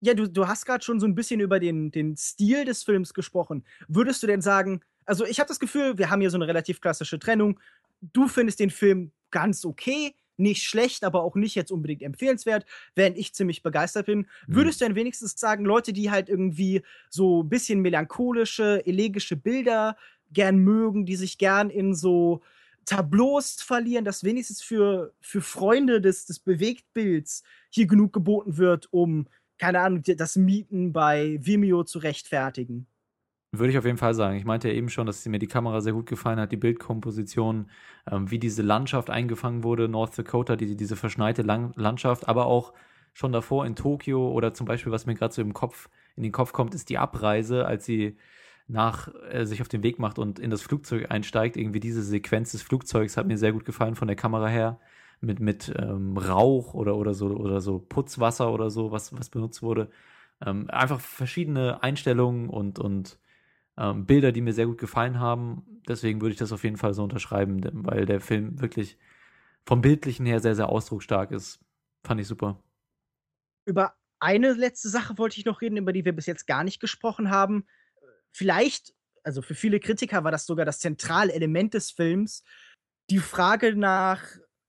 [0.02, 3.14] ja, du, du hast gerade schon so ein bisschen über den, den Stil des Films
[3.14, 3.66] gesprochen.
[3.88, 6.82] Würdest du denn sagen, also ich habe das Gefühl, wir haben hier so eine relativ
[6.82, 7.60] klassische Trennung.
[8.02, 13.18] Du findest den Film ganz okay, nicht schlecht, aber auch nicht jetzt unbedingt empfehlenswert, während
[13.18, 14.20] ich ziemlich begeistert bin.
[14.20, 14.56] Mhm.
[14.56, 19.98] Würdest du denn wenigstens sagen, Leute, die halt irgendwie so ein bisschen melancholische, elegische Bilder
[20.32, 22.42] gern mögen, die sich gern in so
[22.86, 29.28] Tableaus verlieren, dass wenigstens für, für Freunde des, des Bewegtbilds hier genug geboten wird, um
[29.60, 32.88] keine Ahnung, das Mieten bei Vimeo zu rechtfertigen.
[33.52, 34.38] Würde ich auf jeden Fall sagen.
[34.38, 37.70] Ich meinte ja eben schon, dass mir die Kamera sehr gut gefallen hat, die Bildkomposition,
[38.10, 42.74] ähm, wie diese Landschaft eingefangen wurde, North Dakota, die, diese verschneite Lang Landschaft, aber auch
[43.14, 46.32] schon davor in Tokio oder zum Beispiel, was mir gerade so im Kopf, in den
[46.32, 48.18] Kopf kommt, ist die Abreise, als sie
[48.68, 51.58] nach äh, sich auf den Weg macht und in das Flugzeug einsteigt.
[51.58, 54.80] Irgendwie diese Sequenz des Flugzeugs hat mir sehr gut gefallen von der Kamera her
[55.22, 59.62] mit, mit ähm, Rauch oder, oder so oder so Putzwasser oder so, was, was benutzt
[59.62, 59.90] wurde.
[60.46, 63.20] Ähm, einfach verschiedene Einstellungen und, und
[63.78, 65.82] ähm, Bilder, die mir sehr gut gefallen haben.
[65.88, 68.98] Deswegen würde ich das auf jeden Fall so unterschreiben, weil der Film wirklich
[69.66, 71.60] vom Bildlichen her sehr, sehr ausdrucksstark ist.
[72.06, 72.62] Fand ich super.
[73.66, 76.80] Über eine letzte Sache wollte ich noch reden, über die wir bis jetzt gar nicht
[76.80, 77.66] gesprochen haben.
[78.32, 82.44] Vielleicht also für viele Kritiker war das sogar das zentrale Element des Films,
[83.10, 84.24] die Frage nach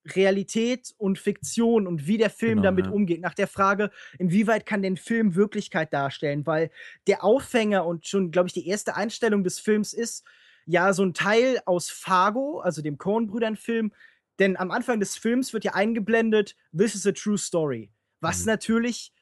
[0.06, 2.92] Realität und Fiktion und wie der Film Genau, damit ja.
[2.92, 6.70] umgeht, nach der Frage, inwieweit kann den Film Wirklichkeit darstellen, weil
[7.06, 10.24] der Aufhänger und schon, glaube ich, die erste Einstellung des Films ist
[10.66, 13.92] ja so ein Teil aus Fargo, also dem Coen-Brüdern-Film,
[14.38, 18.46] denn am Anfang des Films wird ja eingeblendet, this is a true story, was Mhm.
[18.52, 19.12] natürlich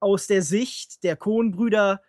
[0.00, 2.00] aus der Sicht der Coen-Brüder s-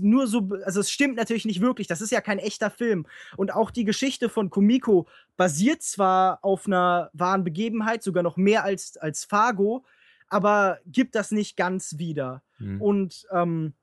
[0.00, 3.06] nur so, also es stimmt natürlich nicht wirklich, das ist ja kein echter Film.
[3.36, 8.64] Und auch die Geschichte von Kumiko basiert zwar auf einer wahren Begebenheit, sogar noch mehr
[8.64, 9.84] als, als Fargo,
[10.28, 12.42] aber gibt das nicht ganz wieder.
[12.58, 12.80] Hm.
[12.80, 13.74] Und ähm,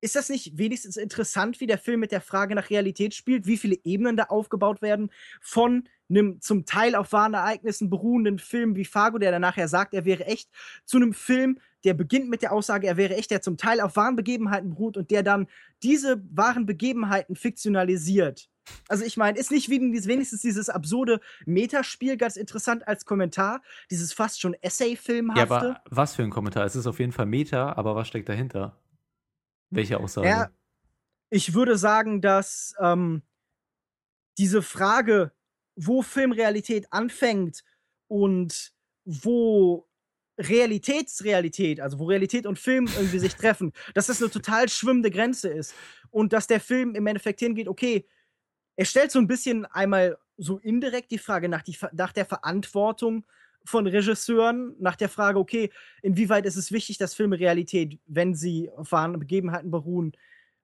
[0.00, 3.58] ist das nicht wenigstens interessant, wie der Film mit der Frage nach Realität spielt, wie
[3.58, 8.84] viele Ebenen da aufgebaut werden von einem zum Teil auf wahren Ereignissen beruhenden Film wie
[8.84, 10.50] Fargo, der dann nachher sagt, er wäre echt,
[10.84, 13.96] zu einem Film, der beginnt mit der Aussage, er wäre echt, der zum Teil auf
[13.96, 15.46] wahren Begebenheiten beruht und der dann
[15.82, 18.48] diese wahren Begebenheiten fiktionalisiert.
[18.88, 24.40] Also ich meine, ist nicht wenigstens dieses absurde Metaspiel ganz interessant als Kommentar, dieses fast
[24.40, 25.42] schon Ja, Essay-Filmhafte?
[25.42, 26.64] aber was für ein Kommentar?
[26.64, 28.78] Es ist auf jeden Fall Meta, aber was steckt dahinter?
[29.70, 30.28] Welche Aussage?
[30.28, 30.50] Ja,
[31.30, 33.22] ich würde sagen, dass ähm,
[34.38, 35.32] diese Frage,
[35.76, 37.64] wo Filmrealität anfängt
[38.08, 38.72] und
[39.04, 39.88] wo
[40.40, 45.48] Realitätsrealität, also wo Realität und Film irgendwie sich treffen, dass das eine total schwimmende Grenze
[45.48, 45.74] ist.
[46.10, 48.06] Und dass der Film im Endeffekt hingeht, okay,
[48.76, 53.24] er stellt so ein bisschen einmal so indirekt die Frage nach, die, nach der Verantwortung
[53.64, 55.70] von Regisseuren, nach der Frage, okay,
[56.02, 60.12] inwieweit ist es wichtig, dass Filme Realität, wenn sie auf wahren Begebenheiten beruhen,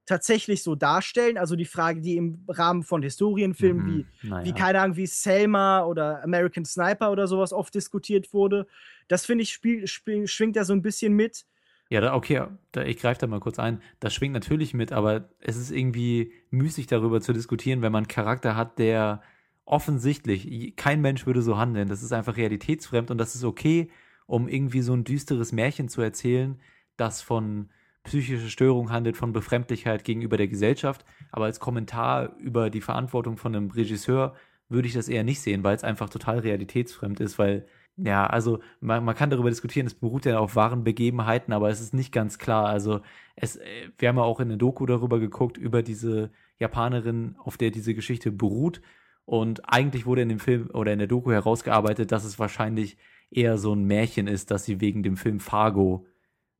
[0.07, 1.37] tatsächlich so darstellen?
[1.39, 4.45] Also die Frage, die im Rahmen von Historienfilmen Mhm, wie naja.
[4.45, 8.67] wie, keine Ahnung, wie Selma oder American Sniper oder sowas oft diskutiert wurde.
[9.09, 11.45] Das finde ich, spiel, spiel, schwingt da so ein bisschen mit.
[11.89, 12.43] Ja, da, okay,
[12.73, 13.81] da, ich greife da mal kurz ein.
[14.01, 18.09] Das schwingt natürlich mit, aber es ist irgendwie müßig darüber zu diskutieren, wenn man einen
[18.09, 19.23] Charakter hat, der
[19.65, 21.89] offensichtlich, kein Mensch würde so handeln.
[21.89, 23.91] Das ist einfach realitätsfremd und das ist okay,
[24.27, 26.61] um irgendwie so ein düsteres Märchen zu erzählen,
[26.97, 27.71] das von
[28.07, 31.05] psychischer Störung handelt, von Befremdlichkeit gegenüber der Gesellschaft.
[31.31, 34.35] Aber als Kommentar über die Verantwortung von einem Regisseur
[34.69, 37.67] würde ich das eher nicht sehen, weil es einfach total realitätsfremd ist, weil
[37.99, 41.81] ja, also man, man kann darüber diskutieren, es beruht ja auf wahren Begebenheiten, aber es
[41.81, 42.67] ist nicht ganz klar.
[42.67, 43.01] Also
[43.37, 43.65] es, äh,
[43.99, 47.95] wir haben ja auch in der Doku darüber geguckt, über diese Japanerin, auf der diese
[47.95, 48.83] Geschichte beruht.
[49.25, 52.99] Und eigentlich wurde in dem Film oder in der Doku herausgearbeitet, dass es wahrscheinlich
[53.31, 56.07] eher so ein Märchen ist, dass sie wegen dem Film Fargo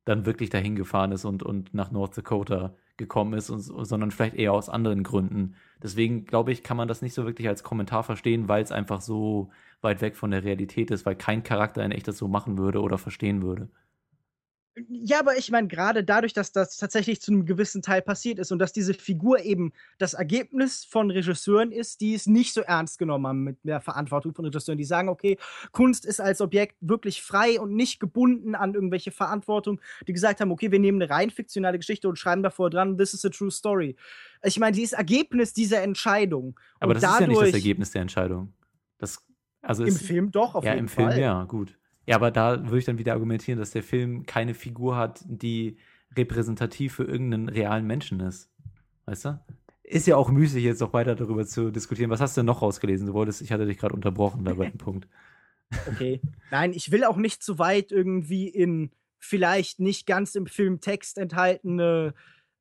[0.07, 4.35] dann wirklich dahin gefahren ist und, und nach North Dakota gekommen ist, und, sondern vielleicht
[4.35, 5.55] eher aus anderen Gründen.
[5.83, 9.01] Deswegen glaube ich, kann man das nicht so wirklich als Kommentar verstehen, weil es einfach
[9.01, 9.49] so
[9.81, 12.81] weit weg von der Realität ist, weil kein Charakter in echt das so machen würde
[12.81, 13.69] oder verstehen würde.
[14.89, 18.51] Ja, aber ich meine, gerade dadurch, dass das tatsächlich zu einem gewissen Teil passiert ist
[18.51, 22.99] und dass diese Figur eben das Ergebnis von Regisseuren ist, die es nicht so ernst
[22.99, 24.77] genommen haben mit der Verantwortung von Regisseuren.
[24.77, 25.37] Die sagen, okay,
[25.71, 29.81] Kunst ist als Objekt wirklich frei und nicht gebunden an irgendwelche Verantwortung.
[30.07, 33.13] Die gesagt haben, okay, wir nehmen eine rein fiktionale Geschichte und schreiben davor dran, this
[33.13, 33.95] is a true story.
[34.43, 36.59] Ich meine, die ist Ergebnis dieser Entscheidung.
[36.79, 38.53] Aber und das ist ja nicht das Ergebnis der Entscheidung.
[38.99, 39.25] Das,
[39.61, 41.19] also Im Film doch, auf ja, jeden im Film Fall.
[41.19, 41.77] ja, gut.
[42.07, 45.77] Ja, aber da würde ich dann wieder argumentieren, dass der Film keine Figur hat, die
[46.15, 48.49] repräsentativ für irgendeinen realen Menschen ist.
[49.05, 49.39] Weißt du?
[49.83, 52.09] Ist ja auch müßig, jetzt noch weiter darüber zu diskutieren.
[52.09, 53.07] Was hast du denn noch rausgelesen?
[53.07, 55.07] Du wolltest, ich hatte dich gerade unterbrochen da bei dem Punkt.
[55.87, 56.21] Okay.
[56.49, 62.13] Nein, ich will auch nicht zu weit irgendwie in vielleicht nicht ganz im Filmtext enthaltene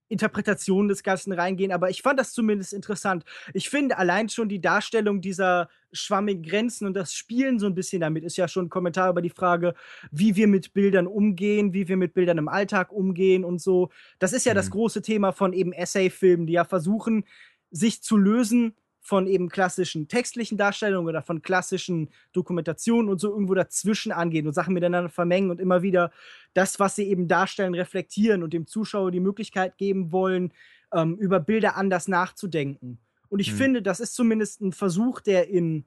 [0.08, 3.24] Interpretation des Ganzen reingehen, aber ich fand das zumindest interessant.
[3.54, 8.00] Ich finde allein schon die Darstellung dieser schwammigen Grenzen und das Spielen so ein bisschen
[8.00, 9.74] damit ist ja schon ein Kommentar über die Frage,
[10.10, 13.90] wie wir mit Bildern umgehen, wie wir mit Bildern im Alltag umgehen und so.
[14.18, 14.72] Das ist ja das Mhm.
[14.72, 17.24] große Thema von eben Essay-Filmen, die ja versuchen,
[17.70, 18.74] sich zu lösen
[19.06, 24.52] von eben klassischen textlichen Darstellungen oder von klassischen Dokumentationen und so irgendwo dazwischen angehen und
[24.52, 26.10] Sachen miteinander vermengen und immer wieder
[26.54, 30.52] das, was sie eben darstellen, reflektieren und dem Zuschauer die Möglichkeit geben wollen,
[30.92, 32.98] ähm, über Bilder anders nachzudenken.
[33.28, 33.56] Und ich Mhm.
[33.56, 35.84] finde, das ist zumindest ein Versuch, der in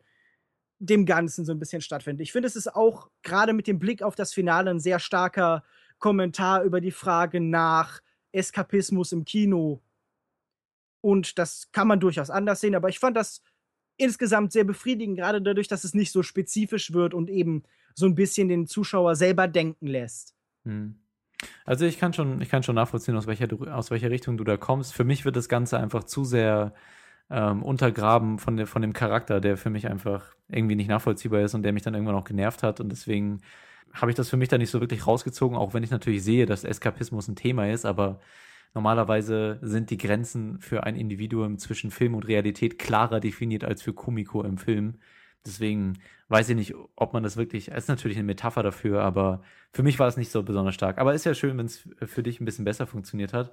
[0.79, 2.21] dem Ganzen so ein bisschen stattfindet.
[2.21, 5.65] Ich finde, es ist auch gerade mit dem Blick auf das Finale ein sehr starker
[5.97, 7.99] Kommentar über die Frage nach
[8.31, 9.81] Eskapismus im Kino.
[11.01, 13.41] Und das kann man durchaus anders sehen, aber ich fand das
[13.97, 17.63] insgesamt sehr befriedigend, gerade dadurch, dass es nicht so spezifisch wird und eben
[17.95, 20.35] so ein bisschen den Zuschauer selber denken lässt.
[20.63, 20.95] Hm.
[21.65, 24.57] Also ich kann schon, ich kann schon nachvollziehen, aus welcher, aus welcher Richtung du da
[24.57, 24.93] kommst.
[24.93, 26.73] Für mich wird das Ganze einfach zu sehr
[27.29, 31.53] ähm, untergraben von, der, von dem Charakter, der für mich einfach irgendwie nicht nachvollziehbar ist
[31.53, 32.79] und der mich dann irgendwann auch genervt hat.
[32.79, 33.41] Und deswegen
[33.93, 36.45] habe ich das für mich dann nicht so wirklich rausgezogen, auch wenn ich natürlich sehe,
[36.45, 38.19] dass Eskapismus ein Thema ist, aber
[38.73, 43.93] normalerweise sind die Grenzen für ein Individuum zwischen Film und Realität klarer definiert als für
[43.93, 44.95] Kumiko im Film.
[45.45, 49.83] Deswegen weiß ich nicht, ob man das wirklich, ist natürlich eine Metapher dafür, aber für
[49.83, 50.97] mich war es nicht so besonders stark.
[50.97, 53.51] Aber ist ja schön, wenn es für dich ein bisschen besser funktioniert hat.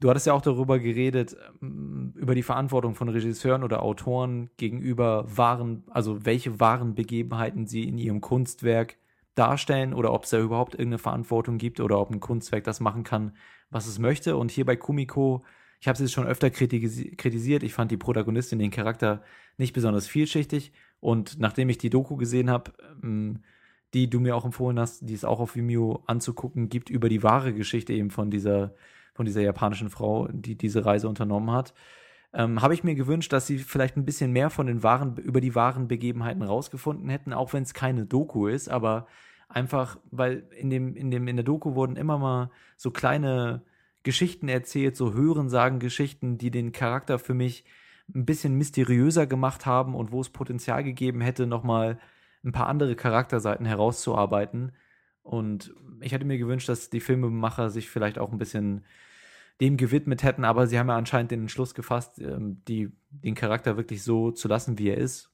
[0.00, 5.24] Du hattest ja auch darüber geredet, ähm, über die Verantwortung von Regisseuren oder Autoren gegenüber
[5.28, 8.96] wahren, also welche wahren Begebenheiten sie in ihrem Kunstwerk
[9.34, 13.04] darstellen oder ob es da überhaupt irgendeine Verantwortung gibt oder ob ein Kunstwerk das machen
[13.04, 13.32] kann,
[13.70, 14.36] was es möchte.
[14.36, 15.44] Und hier bei Kumiko,
[15.80, 19.22] ich habe jetzt schon öfter kritisiert, ich fand die Protagonistin, den Charakter
[19.56, 20.72] nicht besonders vielschichtig.
[21.00, 23.42] Und nachdem ich die Doku gesehen habe, ähm,
[23.94, 27.22] die du mir auch empfohlen hast, die es auch auf Vimeo anzugucken gibt, über die
[27.22, 28.74] wahre Geschichte eben von dieser,
[29.14, 31.74] von dieser japanischen Frau, die diese Reise unternommen hat,
[32.34, 35.40] ähm, habe ich mir gewünscht, dass sie vielleicht ein bisschen mehr von den wahren, über
[35.40, 39.06] die wahren Begebenheiten rausgefunden hätten, auch wenn es keine Doku ist, aber
[39.48, 43.62] einfach, weil in dem, in dem, in der Doku wurden immer mal so kleine
[44.02, 47.64] Geschichten erzählt, so Hörensagen-Geschichten, die den Charakter für mich
[48.14, 51.98] ein bisschen mysteriöser gemacht haben und wo es Potenzial gegeben hätte, nochmal
[52.44, 54.72] ein paar andere Charakterseiten herauszuarbeiten.
[55.22, 58.84] Und ich hätte mir gewünscht, dass die Filmemacher sich vielleicht auch ein bisschen
[59.62, 63.76] dem gewidmet hätten, aber sie haben ja anscheinend den Entschluss gefasst, ähm, die, den Charakter
[63.76, 65.30] wirklich so zu lassen, wie er ist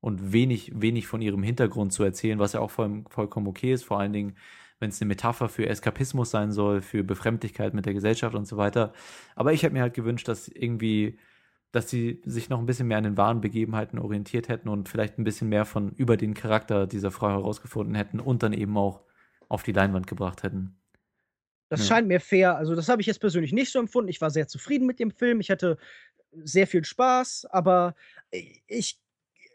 [0.00, 3.84] und wenig, wenig von ihrem Hintergrund zu erzählen, was ja auch voll, vollkommen okay ist,
[3.84, 4.36] vor allen Dingen,
[4.78, 8.56] wenn es eine Metapher für Eskapismus sein soll, für Befremdlichkeit mit der Gesellschaft und so
[8.56, 8.92] weiter.
[9.34, 11.18] Aber ich hätte mir halt gewünscht, dass irgendwie,
[11.72, 15.18] dass sie sich noch ein bisschen mehr an den wahren Begebenheiten orientiert hätten und vielleicht
[15.18, 19.02] ein bisschen mehr von über den Charakter dieser Frau herausgefunden hätten und dann eben auch
[19.48, 20.76] auf die Leinwand gebracht hätten.
[21.72, 21.86] Das ja.
[21.86, 22.56] scheint mir fair.
[22.56, 24.10] Also, das habe ich jetzt persönlich nicht so empfunden.
[24.10, 25.40] Ich war sehr zufrieden mit dem Film.
[25.40, 25.78] Ich hatte
[26.44, 27.94] sehr viel Spaß, aber
[28.66, 28.98] ich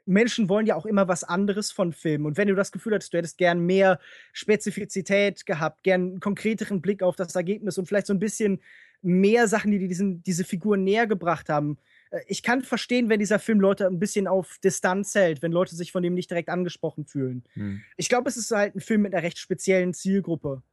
[0.08, 2.26] Menschen wollen ja auch immer was anderes von Filmen.
[2.26, 4.00] Und wenn du das Gefühl hattest, du hättest gern mehr
[4.34, 8.62] Spezifizität gehabt, gern einen konkreteren Blick auf das Ergebnis und vielleicht so ein bisschen
[9.02, 11.78] mehr Sachen, die diesen, diese Figuren näher gebracht haben.
[12.10, 15.76] Äh, ich kann verstehen, wenn dieser Film Leute ein bisschen auf Distanz hält, wenn Leute
[15.76, 17.44] sich von dem nicht direkt angesprochen fühlen.
[17.54, 17.82] Hm.
[17.98, 20.64] Ich glaube, es ist halt ein Film mit einer recht speziellen Zielgruppe.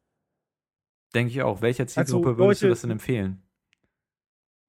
[1.15, 1.63] Denke ich auch.
[1.63, 3.43] Welcher also Zielgruppe also, würdest Leute, du das denn empfehlen?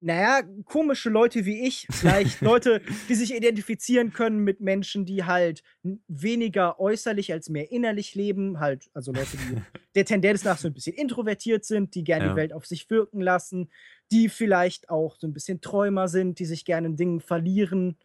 [0.00, 5.62] Naja, komische Leute wie ich, vielleicht Leute, die sich identifizieren können mit Menschen, die halt
[6.06, 9.56] weniger äußerlich als mehr innerlich leben, halt, also Leute, die
[9.94, 12.30] der Tendenz nach so ein bisschen introvertiert sind, die gerne ja.
[12.30, 13.70] die Welt auf sich wirken lassen,
[14.12, 17.96] die vielleicht auch so ein bisschen Träumer sind, die sich gerne in Dingen verlieren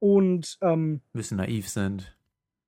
[0.00, 2.16] und ähm, ein bisschen naiv sind.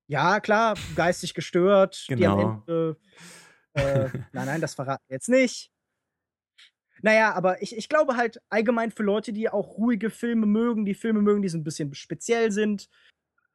[0.07, 2.17] Ja, klar, geistig gestört, genau.
[2.17, 2.63] die am genau.
[2.67, 3.40] Ende äh,
[4.33, 5.71] nein, nein, das verraten wir jetzt nicht.
[7.01, 10.93] Naja, aber ich, ich glaube halt allgemein für Leute, die auch ruhige Filme mögen, die
[10.93, 12.89] Filme mögen, die so ein bisschen speziell sind,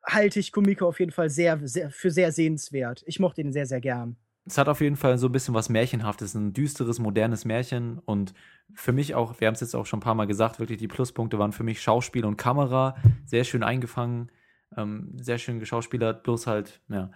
[0.05, 3.03] halte ich Komiko auf jeden Fall sehr, sehr, für sehr sehenswert.
[3.07, 4.17] Ich mochte ihn sehr, sehr gern.
[4.47, 7.99] Es hat auf jeden Fall so ein bisschen was Märchenhaftes, ein düsteres, modernes Märchen.
[7.99, 8.33] Und
[8.75, 10.89] für mich auch, wir haben es jetzt auch schon ein paar Mal gesagt, wirklich die
[10.89, 14.31] Pluspunkte waren für mich Schauspiel und Kamera sehr schön eingefangen,
[14.77, 17.11] ähm, sehr schön geschauspielert, bloß halt, ja.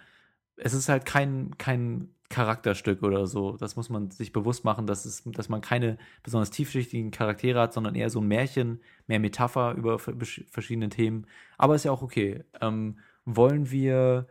[0.56, 3.56] Es ist halt kein, kein Charakterstück oder so.
[3.56, 7.74] Das muss man sich bewusst machen, dass, es, dass man keine besonders tiefschichtigen Charaktere hat,
[7.74, 11.26] sondern eher so ein Märchen, mehr Metapher über verschiedene Themen.
[11.58, 12.44] Aber ist ja auch okay.
[12.60, 14.28] Ähm, wollen wir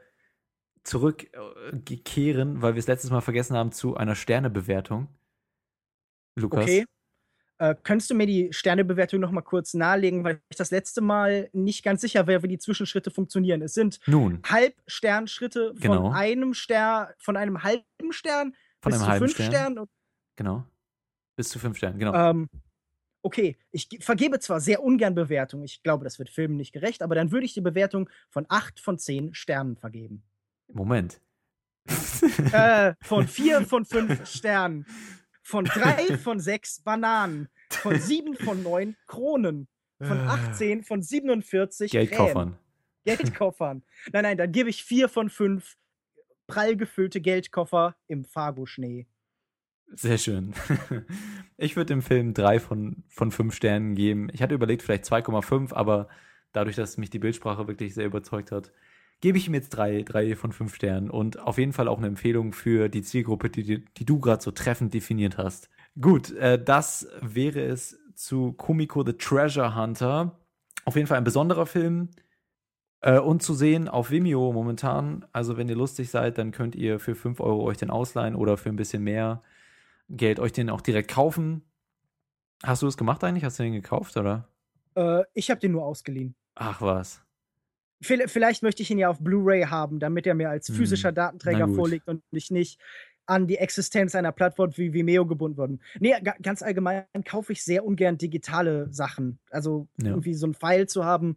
[0.84, 5.10] zurückkehren, weil wir es letztes Mal vergessen haben, zu einer Sternebewertung?
[6.36, 6.64] Lukas?
[6.64, 6.86] Okay.
[7.60, 11.50] Äh, könntest du mir die Sternebewertung noch mal kurz nahelegen, weil ich das letzte Mal
[11.52, 13.62] nicht ganz sicher wäre, wie die Zwischenschritte funktionieren.
[13.62, 14.42] Es sind Nun.
[14.46, 16.12] Halbsternschritte von genau.
[16.12, 19.52] einem Stern, von einem halben Stern von bis einem zu fünf Stern.
[19.52, 19.86] Sternen.
[20.38, 20.64] Genau.
[21.36, 22.14] Bis zu fünf Sternen, genau.
[22.14, 22.50] Ähm,
[23.22, 27.16] okay, ich vergebe zwar sehr ungern Bewertungen, ich glaube, das wird Filmen nicht gerecht, aber
[27.16, 30.24] dann würde ich die Bewertung von acht von zehn Sternen vergeben.
[30.72, 31.20] Moment.
[32.54, 34.86] äh, von vier von fünf Sternen
[35.50, 42.56] von drei von sechs Bananen, von sieben von neun Kronen, von 18 von 47 Geldkoffern.
[43.04, 43.18] Krähen.
[43.18, 43.84] Geldkoffern.
[44.14, 45.76] Nein, nein, dann gebe ich vier von fünf
[46.48, 49.08] prall gefüllte Geldkoffer im Fargo-Schnee.
[49.94, 50.54] Sehr schön.
[51.62, 54.30] Ich würde dem Film drei von, von fünf Sternen geben.
[54.32, 56.08] Ich hatte überlegt, vielleicht 2,5, aber
[56.54, 58.72] dadurch, dass mich die Bildsprache wirklich sehr überzeugt hat,
[59.22, 62.08] gebe ich ihm jetzt drei, drei von fünf Sternen und auf jeden Fall auch eine
[62.08, 65.70] Empfehlung für die Zielgruppe, die, die du gerade so treffend definiert hast.
[66.00, 70.40] Gut, äh, das wäre es zu Kumiko the Treasure Hunter.
[70.86, 72.10] Auf jeden Fall ein besonderer Film.
[73.02, 75.26] Äh, und zu sehen auf Vimeo momentan.
[75.32, 78.58] Also, wenn ihr lustig seid, dann könnt ihr für 5 Euro euch den ausleihen oder
[78.58, 79.42] für ein bisschen mehr
[80.10, 81.62] Geld euch den auch direkt kaufen.
[82.64, 83.44] Hast du das gemacht eigentlich?
[83.46, 84.50] Hast du den gekauft, oder?
[84.96, 86.36] Äh, ich habe den nur ausgeliehen.
[86.56, 87.22] Ach was.
[88.02, 91.68] Vielleicht möchte ich ihn ja auf Blu-ray haben, damit er mir als hm, physischer Datenträger
[91.68, 92.80] vorliegt und ich nicht
[93.26, 95.82] an die Existenz einer Plattform wie Vimeo gebunden worden.
[96.00, 99.40] Nee, ga ganz allgemein kaufe ich sehr ungern digitale Sachen.
[99.52, 100.10] Also Ja.
[100.10, 101.36] irgendwie so ein File zu haben,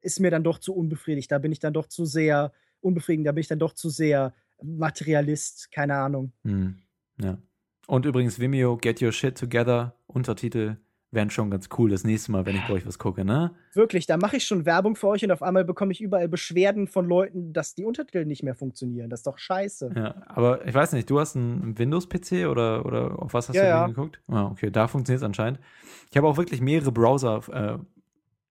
[0.00, 1.30] ist mir dann doch zu unbefriedigt.
[1.30, 4.34] Da bin ich dann doch zu sehr unbefriedigend, da bin ich dann doch zu sehr
[4.62, 6.32] Materialist, keine Ahnung.
[6.44, 6.78] Hm,
[7.20, 7.38] ja.
[7.86, 10.76] Und übrigens Vimeo, Get Your Shit Together, Untertitel
[11.12, 13.50] wären schon ganz cool das nächste Mal, wenn ich bei euch was gucke, ne?
[13.74, 16.86] Wirklich, da mache ich schon Werbung für euch und auf einmal bekomme ich überall Beschwerden
[16.86, 19.10] von Leuten, dass die Untertitel nicht mehr funktionieren.
[19.10, 19.90] Das ist doch scheiße.
[19.96, 23.62] Ja, aber ich weiß nicht, du hast einen Windows-PC oder, oder auf was hast Ja,
[23.62, 23.86] du ja.
[23.88, 24.20] geguckt?
[24.28, 25.58] Ah, okay, da funktioniert es anscheinend.
[26.10, 27.78] Ich habe auch wirklich mehrere Browser äh,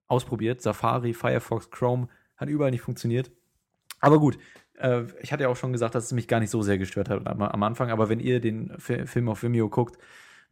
[0.07, 0.61] ausprobiert.
[0.61, 3.31] Safari, Firefox, Chrome, hat überall nicht funktioniert.
[4.01, 4.37] Aber gut,
[4.77, 7.09] äh, ich hatte ja auch schon gesagt, dass es mich gar nicht so sehr gestört
[7.09, 7.89] hat am, am Anfang.
[7.91, 9.97] Aber wenn ihr den Fi- Film auf Vimeo guckt,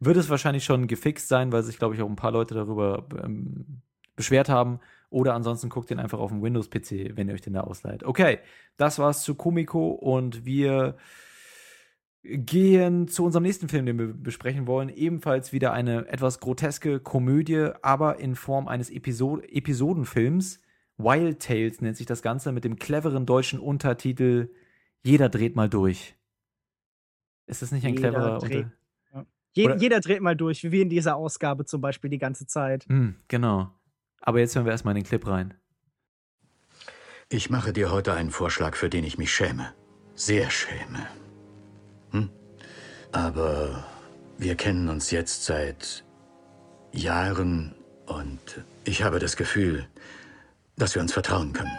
[0.00, 3.06] wird es wahrscheinlich schon gefixt sein, weil sich, glaube ich, auch ein paar Leute darüber
[3.22, 3.82] ähm,
[4.16, 4.80] beschwert haben.
[5.10, 8.04] Oder ansonsten guckt den einfach auf dem Windows-PC, wenn ihr euch den da ausleiht.
[8.04, 8.38] Okay,
[8.76, 10.96] das war's zu Komiko und wir
[12.22, 14.88] gehen zu unserem nächsten Film, den wir besprechen wollen.
[14.90, 20.60] Ebenfalls wieder eine etwas groteske Komödie, aber in Form eines Episo Episodenfilms.
[20.98, 24.50] Wild Tales nennt sich das Ganze mit dem cleveren deutschen Untertitel
[25.04, 26.16] Jeder dreht mal durch.
[27.46, 28.72] Ist das nicht ein Jeder cleverer dreht- Unter
[29.52, 32.46] Je Oder- jeder dreht mal durch, wie wir in dieser Ausgabe zum Beispiel die ganze
[32.46, 32.84] Zeit.
[32.88, 33.70] Hm, genau.
[34.20, 35.54] Aber jetzt hören wir erstmal in den Clip rein.
[37.30, 39.74] Ich mache dir heute einen Vorschlag, für den ich mich schäme.
[40.14, 41.06] Sehr schäme.
[42.10, 42.30] Hm?
[43.12, 43.84] Aber
[44.38, 46.04] wir kennen uns jetzt seit
[46.92, 47.74] Jahren
[48.06, 49.86] und ich habe das Gefühl,
[50.76, 51.70] dass wir uns vertrauen können.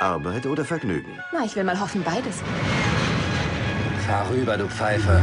[0.00, 1.18] Arbeit oder Vergnügen?
[1.32, 2.42] Na, ich will mal hoffen, beides.
[4.06, 5.22] Fahr rüber, du Pfeife.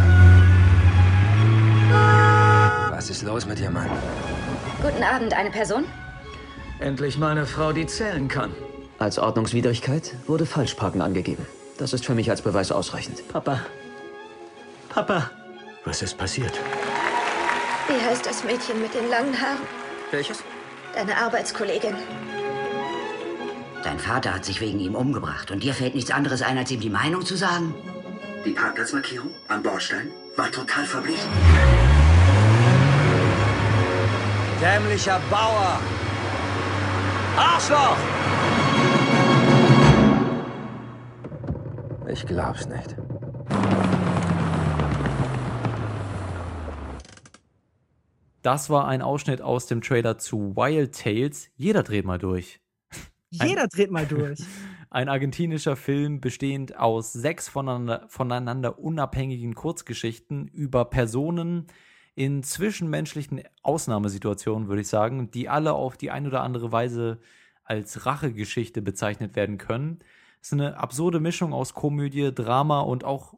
[2.89, 3.89] Was ist los mit dir, Mann?
[4.81, 5.85] Guten Abend, eine Person?
[6.79, 8.51] Endlich mal eine Frau, die zählen kann.
[8.99, 11.45] Als Ordnungswidrigkeit wurde Falschparken angegeben.
[11.77, 13.27] Das ist für mich als Beweis ausreichend.
[13.27, 13.59] Papa.
[14.89, 15.29] Papa.
[15.83, 16.53] Was ist passiert?
[17.87, 19.59] Wie heißt das Mädchen mit den langen Haaren?
[20.11, 20.43] Welches?
[20.93, 21.95] Deine Arbeitskollegin.
[23.85, 26.79] Dein Vater hat sich wegen ihm umgebracht und dir fällt nichts anderes ein, als ihm
[26.79, 27.75] die Meinung zu sagen?
[28.43, 31.29] Die Parkplatzmarkierung am Bordstein war total verblichen.
[34.59, 35.79] Dämlicher Bauer!
[37.37, 37.97] Arschloch!
[42.07, 42.95] Ich glaub's nicht.
[48.41, 51.49] Das war ein Ausschnitt aus dem Trailer zu Wild Tales.
[51.55, 52.64] Jeder dreht mal durch.
[53.43, 54.39] Jeder dreht mal durch.
[54.89, 61.67] Ein argentinischer Film bestehend aus sechs voneinander, voneinander unabhängigen Kurzgeschichten über Personen
[62.15, 67.19] in zwischenmenschlichen Ausnahmesituationen, würde ich sagen, die alle auf die ein oder andere Weise
[67.65, 69.99] als Rachegeschichte bezeichnet werden können.
[70.41, 73.33] Es ist eine absurde Mischung aus Komödie, Drama und auch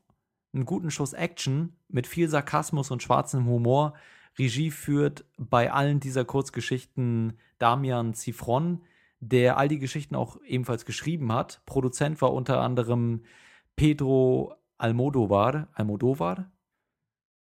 [0.54, 3.94] einen guten Schuss Action mit viel Sarkasmus und schwarzem Humor.
[4.38, 8.84] Regie führt bei allen dieser Kurzgeschichten Damian Zifron,
[9.20, 11.62] der all die Geschichten auch ebenfalls geschrieben hat.
[11.66, 13.24] Produzent war unter anderem
[13.76, 15.68] Pedro Almodovar.
[15.74, 16.52] Almodovar?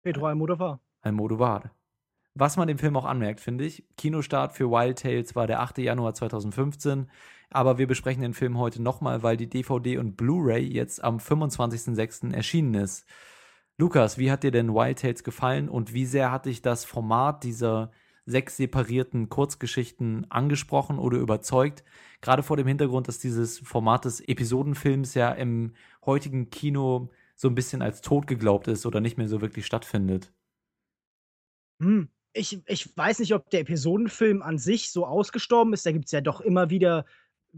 [0.03, 0.79] Pedro Almodovar.
[1.01, 1.71] Almodovar.
[2.33, 3.83] Was man dem Film auch anmerkt, finde ich.
[3.97, 5.79] Kinostart für Wild Tales war der 8.
[5.79, 7.09] Januar 2015.
[7.49, 12.33] Aber wir besprechen den Film heute nochmal, weil die DVD und Blu-ray jetzt am 25.06.
[12.33, 13.05] erschienen ist.
[13.77, 17.43] Lukas, wie hat dir denn Wild Tales gefallen und wie sehr hat dich das Format
[17.43, 17.91] dieser
[18.25, 21.83] sechs separierten Kurzgeschichten angesprochen oder überzeugt?
[22.21, 25.73] Gerade vor dem Hintergrund, dass dieses Format des Episodenfilms ja im
[26.05, 30.31] heutigen Kino so ein bisschen als tot geglaubt ist oder nicht mehr so wirklich stattfindet.
[31.81, 32.09] Hm.
[32.33, 35.85] Ich, ich weiß nicht, ob der Episodenfilm an sich so ausgestorben ist.
[35.85, 37.05] Da gibt es ja doch immer wieder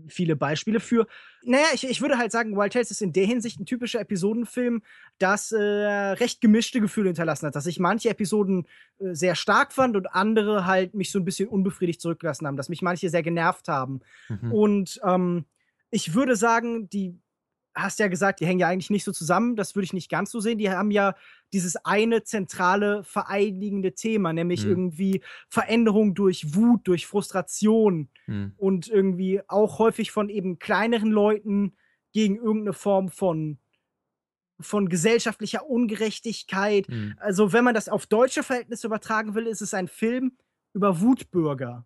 [0.08, 1.08] viele Beispiele für.
[1.44, 4.82] Naja, ich, ich würde halt sagen, Wild Tales ist in der Hinsicht ein typischer Episodenfilm,
[5.20, 7.56] das äh, recht gemischte Gefühle hinterlassen hat.
[7.56, 8.66] Dass ich manche Episoden
[9.00, 12.58] äh, sehr stark fand und andere halt mich so ein bisschen unbefriedigt zurückgelassen haben.
[12.58, 14.02] Dass mich manche sehr genervt haben.
[14.30, 14.52] Mhm.
[14.52, 15.46] Und ähm,
[15.92, 17.20] ich würde sagen, die
[17.76, 19.56] hast ja gesagt, die hängen ja eigentlich nicht so zusammen.
[19.56, 20.58] Das würde ich nicht ganz so sehen.
[20.58, 21.16] Die haben ja
[21.54, 24.70] dieses eine zentrale vereinigende Thema, nämlich Mhm.
[24.72, 28.54] irgendwie Veränderung durch Wut, durch Frustration Hm.
[28.58, 31.76] und irgendwie auch häufig von eben kleineren Leuten
[32.14, 33.58] gegen irgendeine Form von
[34.60, 36.88] von gesellschaftlicher Ungerechtigkeit.
[36.88, 37.16] Hm.
[37.18, 40.38] Also, wenn man das auf deutsche Verhältnisse übertragen will, ist es ein Film
[40.74, 41.86] über Wutbürger.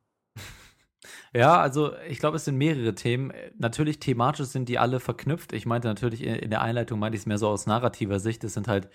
[1.33, 3.31] Ja, also ich glaube, es sind mehrere Themen.
[3.31, 5.53] Äh, Natürlich thematisch sind die alle verknüpft.
[5.53, 8.43] Ich meinte natürlich in in der Einleitung meinte ich es mehr so aus narrativer Sicht.
[8.43, 8.89] Es sind halt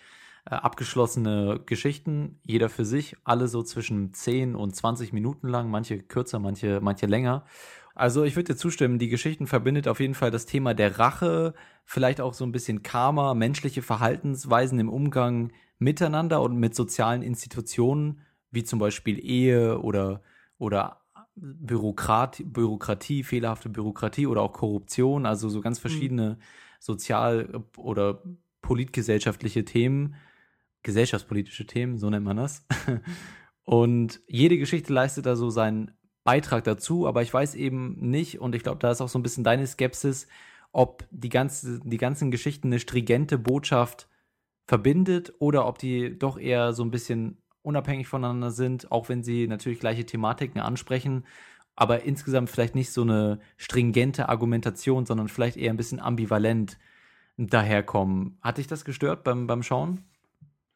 [0.46, 5.98] äh, abgeschlossene Geschichten, jeder für sich, alle so zwischen 10 und 20 Minuten lang, manche
[6.02, 7.44] kürzer, manche, manche länger.
[7.94, 11.54] Also ich würde dir zustimmen, die Geschichten verbindet auf jeden Fall das Thema der Rache,
[11.84, 18.22] vielleicht auch so ein bisschen Karma, menschliche Verhaltensweisen im Umgang miteinander und mit sozialen Institutionen,
[18.50, 20.22] wie zum Beispiel Ehe oder,
[20.58, 21.01] oder
[21.34, 26.38] Bürokrat, Bürokratie, fehlerhafte Bürokratie oder auch Korruption, also so ganz verschiedene
[26.78, 28.22] sozial- oder
[28.60, 30.14] politgesellschaftliche Themen,
[30.82, 32.66] gesellschaftspolitische Themen, so nennt man das.
[33.64, 35.92] Und jede Geschichte leistet da so seinen
[36.24, 39.22] Beitrag dazu, aber ich weiß eben nicht, und ich glaube, da ist auch so ein
[39.22, 40.26] bisschen deine Skepsis,
[40.72, 44.08] ob die, ganze, die ganzen Geschichten eine stringente Botschaft
[44.66, 49.46] verbindet oder ob die doch eher so ein bisschen unabhängig voneinander sind, auch wenn sie
[49.46, 51.24] natürlich gleiche Thematiken ansprechen,
[51.74, 56.78] aber insgesamt vielleicht nicht so eine stringente Argumentation, sondern vielleicht eher ein bisschen ambivalent
[57.36, 58.38] daherkommen.
[58.42, 60.04] Hat dich das gestört beim, beim Schauen?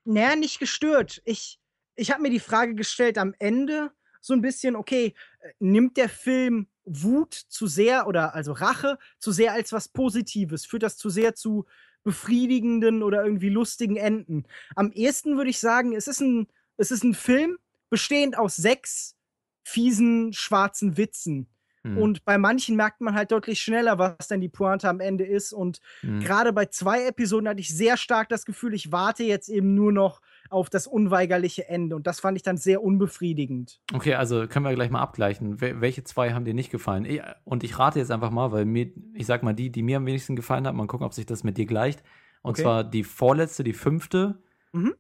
[0.04, 1.20] Naja, nicht gestört.
[1.24, 1.58] Ich,
[1.96, 6.08] ich habe mir die Frage gestellt am Ende so ein bisschen, okay, äh, nimmt der
[6.08, 10.66] Film Wut zu sehr oder also Rache zu sehr als was Positives?
[10.66, 11.66] Führt das zu sehr zu
[12.04, 14.44] befriedigenden oder irgendwie lustigen Enden?
[14.76, 16.46] Am ehesten würde ich sagen, es ist ein,
[16.76, 17.58] es ist ein Film
[17.90, 19.16] bestehend aus sechs
[19.62, 21.48] fiesen, schwarzen Witzen.
[21.82, 21.96] Hm.
[21.98, 25.52] Und bei manchen merkt man halt deutlich schneller, was denn die Pointe am Ende ist.
[25.52, 26.20] Und Hm.
[26.20, 29.92] gerade bei zwei Episoden hatte ich sehr stark das Gefühl, ich warte jetzt eben nur
[29.92, 30.20] noch
[30.50, 31.96] auf das unweigerliche Ende.
[31.96, 33.80] Und das fand ich dann sehr unbefriedigend.
[33.92, 35.60] Okay, also können wir gleich mal abgleichen.
[35.60, 37.04] Wel welche zwei haben dir nicht gefallen?
[37.04, 39.96] Ich, und ich rate jetzt einfach mal, weil mir, ich sag mal, die, die mir
[39.98, 42.02] am wenigsten gefallen haben, mal gucken, ob sich das mit dir gleicht.
[42.42, 42.62] Und Okay.
[42.62, 44.94] zwar die vorletzte, die fünfte, Mhm.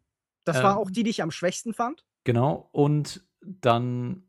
[0.46, 0.78] Das war Ähm.
[0.78, 2.04] auch die, die ich am schwächsten fand.
[2.24, 2.68] genau.
[2.72, 4.22] Und dann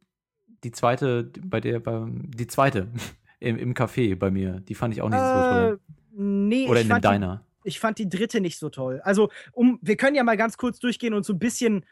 [0.64, 2.88] die zweite, bei der, beim, die zweite
[3.40, 5.80] im, im Café bei mir, die fand ich auch nicht so Äh, toll.
[6.12, 7.44] nee, Oder ich in dem fand die- Diner.
[7.64, 9.02] Ich fand die dritte nicht so toll.
[9.04, 11.86] Also, um, wir können ja mal ganz kurz durchgehen und so ein bisschen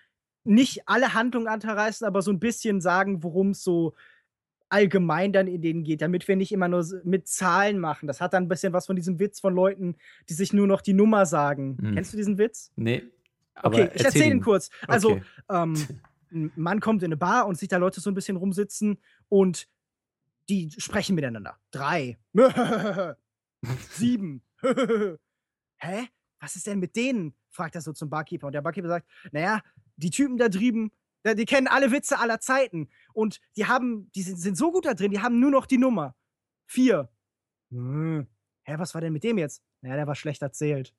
[0.45, 3.93] nicht alle Handlungen anreißen, aber so ein bisschen sagen, worum es so
[4.69, 8.07] allgemein dann in denen geht, damit wir nicht immer nur mit Zahlen machen.
[8.07, 9.95] Das hat dann ein bisschen was von diesem Witz von Leuten,
[10.29, 11.77] die sich nur noch die Nummer sagen.
[11.81, 11.93] Hm.
[11.95, 12.71] Kennst du diesen Witz?
[12.75, 13.03] Nee.
[13.55, 14.69] Aber Okay, ich erzähle ihn kurz.
[14.87, 15.23] Also, Okay.
[15.49, 15.73] ähm,
[16.31, 18.97] ein Mann kommt in eine Bar und sieht da Leute so ein bisschen rumsitzen
[19.29, 19.67] und
[20.49, 21.57] die sprechen miteinander.
[21.71, 22.17] Drei.
[23.91, 24.43] Sieben.
[25.77, 26.07] Hä?
[26.39, 27.33] Was ist denn mit denen?
[27.49, 28.47] fragt er so zum Barkeeper.
[28.47, 29.61] Und der Barkeeper sagt, naja,
[29.95, 30.91] die Typen da drüben,
[31.25, 32.89] die kennen alle Witze aller Zeiten.
[33.13, 35.77] Und die haben, die sind, sind so gut da drin, die haben nur noch die
[35.77, 36.15] Nummer.
[36.67, 37.09] Vier.
[37.71, 38.27] Hm.
[38.63, 39.63] Hä, was war denn mit dem jetzt?
[39.81, 40.93] Naja, der war schlecht erzählt.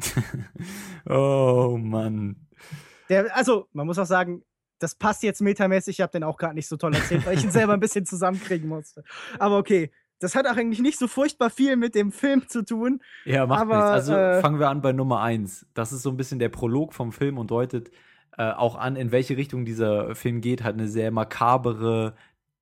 [1.08, 2.48] oh Mann.
[3.08, 4.42] Der, also, man muss auch sagen,
[4.78, 5.98] das passt jetzt metamäßig.
[5.98, 8.06] Ich habe den auch gerade nicht so toll erzählt, weil ich ihn selber ein bisschen
[8.06, 9.04] zusammenkriegen musste.
[9.38, 9.90] Aber okay,
[10.20, 13.00] das hat auch eigentlich nicht so furchtbar viel mit dem Film zu tun.
[13.24, 13.90] Ja, macht aber, nichts.
[13.90, 15.66] Also äh, fangen wir an bei Nummer eins.
[15.74, 17.90] Das ist so ein bisschen der Prolog vom Film und deutet
[18.36, 20.62] äh, auch an, in welche Richtung dieser Film geht.
[20.62, 22.14] Hat eine sehr makabere,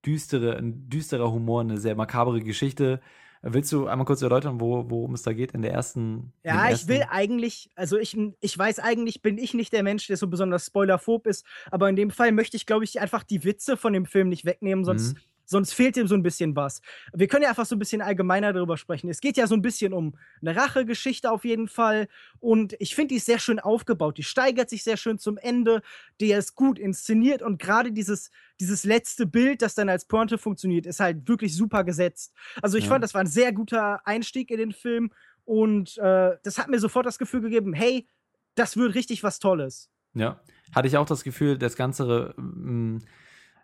[0.06, 3.00] düstere, ein düsterer Humor, eine sehr makabere Geschichte.
[3.42, 6.32] Willst du einmal kurz erläutern, wo, worum es da geht in der ersten?
[6.44, 6.88] Ja, ich ersten?
[6.88, 10.66] will eigentlich, also ich, ich weiß eigentlich, bin ich nicht der Mensch, der so besonders
[10.66, 14.06] spoilerphob ist, aber in dem Fall möchte ich, glaube ich, einfach die Witze von dem
[14.06, 15.20] Film nicht wegnehmen, sonst, Mhm.
[15.48, 16.82] Sonst fehlt ihm so ein bisschen was.
[17.14, 19.08] Wir können ja einfach so ein bisschen allgemeiner darüber sprechen.
[19.08, 22.06] Es geht ja so ein bisschen um eine Rachegeschichte auf jeden Fall
[22.38, 24.18] und ich finde, die ist sehr schön aufgebaut.
[24.18, 25.80] Die steigert sich sehr schön zum Ende,
[26.20, 28.30] die ist gut inszeniert und gerade dieses,
[28.60, 32.34] dieses letzte Bild, das dann als Pointe funktioniert, ist halt wirklich super gesetzt.
[32.60, 32.90] Also ich Ja.
[32.90, 35.10] fand, das war ein sehr guter Einstieg in den Film
[35.44, 38.06] und äh, das hat mir sofort das Gefühl gegeben, hey,
[38.54, 39.88] das wird richtig was Tolles.
[40.14, 40.40] Ja,
[40.74, 42.98] hatte ich auch das Gefühl, das Ganze mm,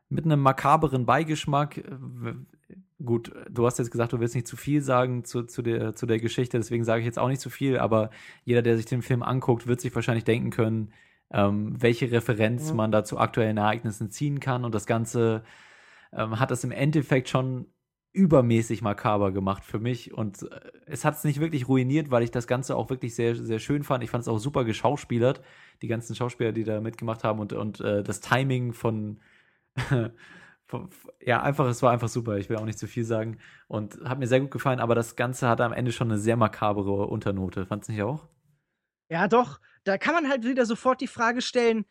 [0.09, 1.79] mit einem makaberen Beigeschmack.
[1.79, 2.35] äh,
[3.05, 6.07] Gut, du hast jetzt gesagt, du willst nicht zu viel sagen zu, zu, der, zu
[6.07, 8.11] der Geschichte, deswegen sage ich jetzt auch nicht zu viel, aber
[8.45, 10.93] jeder, der sich den Film anguckt, wird sich wahrscheinlich denken können,
[11.31, 12.77] ähm, welche Referenz Mhm.
[12.77, 14.65] man da zu aktuellen Ereignissen ziehen kann.
[14.65, 15.43] Und das Ganze
[16.13, 17.67] ähm, hat es im Endeffekt schon
[18.13, 22.31] übermäßig makaber gemacht für mich und äh, es hat es nicht wirklich ruiniert, weil ich
[22.31, 24.05] das Ganze auch wirklich sehr, sehr schön fand.
[24.05, 25.43] Ich fand es auch super geschauspielert,
[25.83, 29.19] die ganzen Schauspieler, die da mitgemacht haben und, und äh, das Timing von,
[31.20, 32.37] ja, einfach, es war einfach super.
[32.39, 35.16] Ich will auch nicht zu viel sagen und hat mir sehr gut gefallen, aber das
[35.16, 37.66] Ganze hatte am Ende schon eine sehr makabere Unternote.
[37.66, 38.29] Fand's nicht auch?
[39.09, 41.85] Ja, doch, da kann man halt wieder sofort die Frage stellen,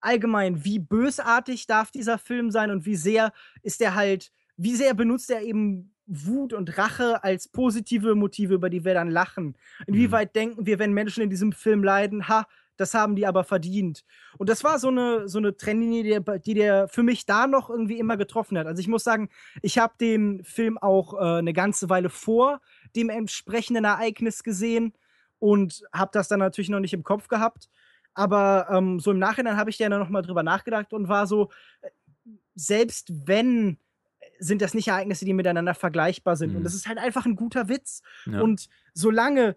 [0.00, 3.32] allgemein, wie bösartig darf dieser Film sein und wie sehr
[3.62, 8.70] ist er halt, wie sehr benutzt er eben Wut und Rache als positive Motive, über
[8.70, 9.56] die wir dann lachen?
[9.86, 12.46] Inwieweit denken wir, wenn Menschen in diesem Film leiden, ha,
[12.76, 14.04] das haben die aber verdient.
[14.38, 17.46] Und das war so eine, so eine Trennlinie, die der, die der für mich da
[17.46, 18.66] noch irgendwie immer getroffen hat.
[18.66, 19.28] Also ich muss sagen,
[19.62, 22.60] ich habe den Film auch äh, eine ganze Weile vor
[22.94, 24.92] dem entsprechenden Ereignis gesehen
[25.38, 27.68] und habe das dann natürlich noch nicht im Kopf gehabt.
[28.14, 31.50] Aber ähm, so im Nachhinein habe ich ja noch mal drüber nachgedacht und war so,
[31.82, 31.90] äh,
[32.54, 33.78] selbst wenn
[34.38, 36.50] sind das nicht Ereignisse, die miteinander vergleichbar sind.
[36.50, 36.58] Mhm.
[36.58, 38.02] Und das ist halt einfach ein guter Witz.
[38.26, 38.40] Ja.
[38.40, 39.56] Und solange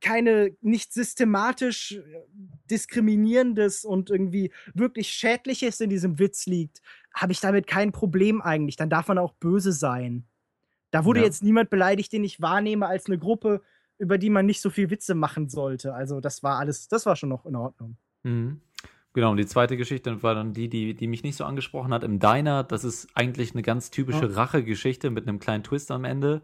[0.00, 2.02] keine nicht systematisch äh,
[2.70, 6.82] diskriminierendes und irgendwie wirklich schädliches in diesem Witz liegt,
[7.14, 8.76] habe ich damit kein Problem eigentlich.
[8.76, 10.24] Dann darf man auch böse sein.
[10.90, 11.26] Da wurde Ja.
[11.26, 13.62] jetzt niemand beleidigt, den ich wahrnehme als eine Gruppe,
[13.98, 15.94] über die man nicht so viel Witze machen sollte.
[15.94, 17.96] Also das war alles, das war schon noch in Ordnung.
[18.24, 18.60] Mhm.
[19.14, 22.02] Genau, und die zweite Geschichte war dann die, die, die mich nicht so angesprochen hat,
[22.02, 22.64] im Diner.
[22.64, 24.32] Das ist eigentlich eine ganz typische Ja.
[24.32, 26.40] Rachegeschichte mit einem kleinen Twist am Ende.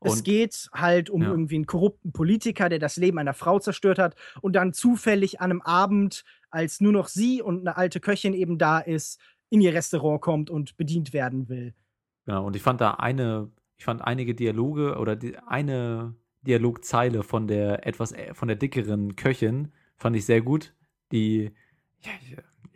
[0.00, 1.30] Es Und geht halt um Ja.
[1.30, 5.50] irgendwie einen korrupten Politiker, der das Leben einer Frau zerstört hat und dann zufällig an
[5.50, 9.20] einem Abend, als nur noch sie und eine alte Köchin eben da ist,
[9.50, 11.74] in ihr Restaurant kommt und bedient werden will.
[12.26, 17.48] Genau, und ich fand da eine, ich fand einige Dialoge oder die, eine Dialogzeile von
[17.48, 20.74] der etwas, äh, von der dickeren Köchin fand ich sehr gut.
[21.12, 21.50] Die,
[22.04, 22.12] ja,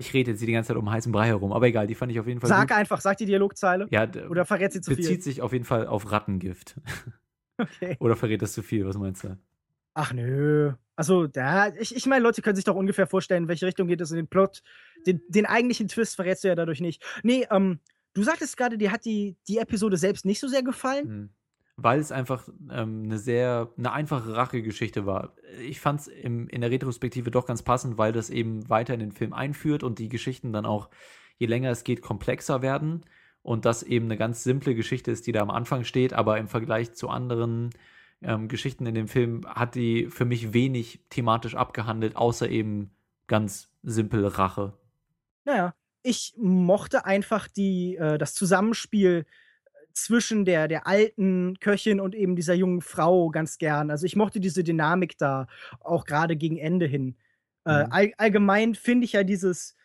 [0.03, 2.13] ich, rede jetzt hier die ganze Zeit um heißen Brei herum, aber egal, die fand
[2.13, 2.77] ich auf jeden Fall Sag gut.
[2.77, 3.87] einfach, sag die Dialogzeile.
[3.91, 5.23] Ja, Oder verrät sie zu bezieht viel?
[5.23, 6.77] sich auf jeden Fall auf Rattengift.
[7.59, 7.97] Okay.
[8.01, 8.85] Oder verrät das zu viel?
[8.87, 9.39] Was meinst du?
[9.95, 10.73] Ach nö.
[10.97, 14.01] Also, da, ich, ich meine, Leute können sich doch ungefähr vorstellen, in welche Richtung geht
[14.01, 14.63] es in den Plot.
[15.07, 17.03] Den, den eigentlichen Twist verrätst du ja dadurch nicht.
[17.23, 17.79] Nee, ähm,
[18.15, 21.09] du sagtest gerade, dir hat die, die Episode selbst nicht so sehr gefallen.
[21.09, 21.31] Mhm.
[21.77, 25.35] Weil es einfach ähm, eine sehr, eine einfache Rachegeschichte war.
[25.61, 29.13] Ich fand es in der Retrospektive doch ganz passend, weil das eben weiter in den
[29.13, 30.91] Film einführt und die Geschichten dann auch,
[31.39, 33.05] je länger es geht, komplexer werden.
[33.43, 36.47] Und das eben eine ganz simple Geschichte ist, die da am Anfang steht, aber im
[36.47, 37.71] Vergleich zu anderen
[38.23, 42.91] ähm, Geschichten in dem Film hat die für mich wenig thematisch abgehandelt, außer eben
[43.27, 44.75] ganz simpel Rache.
[45.45, 49.27] Naja, ich mochte einfach die, äh, das Zusammenspiel
[49.95, 53.91] zwischen der, der alten Köchin und eben dieser jungen Frau ganz gern.
[53.91, 55.47] Also ich mochte diese Dynamik da,
[55.81, 57.17] auch gerade gegen Ende hin.
[57.65, 57.87] Äh, Mhm.
[57.91, 59.77] all, allgemein finde ich ja dieses,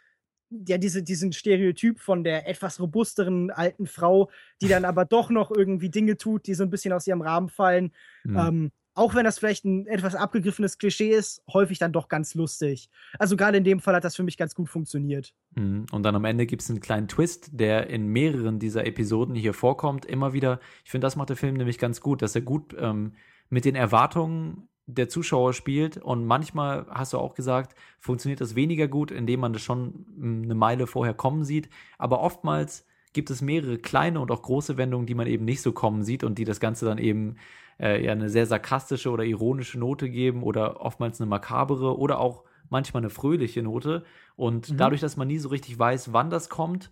[0.49, 4.29] ja, diese, diesen Stereotyp von der etwas robusteren alten Frau,
[4.61, 7.49] die dann aber doch noch irgendwie Dinge tut, die so ein bisschen aus ihrem Rahmen
[7.49, 7.91] fallen.
[8.23, 8.37] Mhm.
[8.37, 12.89] Ähm, auch wenn das vielleicht ein etwas abgegriffenes Klischee ist, häufig dann doch ganz lustig.
[13.19, 15.35] Also gerade in dem Fall hat das für mich ganz gut funktioniert.
[15.55, 15.85] Mhm.
[15.91, 19.53] Und dann am Ende gibt es einen kleinen Twist, der in mehreren dieser Episoden hier
[19.53, 20.05] vorkommt.
[20.05, 23.13] Immer wieder, ich finde, das macht der Film nämlich ganz gut, dass er gut ähm,
[23.49, 25.97] mit den Erwartungen der Zuschauer spielt.
[25.97, 30.43] Und manchmal, hast du auch gesagt, funktioniert das weniger gut, indem man das schon mm,
[30.43, 31.69] eine Meile vorher kommen sieht.
[31.99, 32.83] Aber oftmals
[33.13, 36.23] gibt es mehrere kleine und auch große Wendungen, die man eben nicht so kommen sieht
[36.23, 37.35] und die das Ganze dann eben
[37.79, 42.43] äh, ja eine sehr sarkastische oder ironische Note geben oder oftmals eine makabere oder auch
[42.69, 44.03] manchmal eine fröhliche Note.
[44.35, 44.77] Und Mhm.
[44.77, 46.89] dadurch, dass man nie so richtig weiß, wann das kommt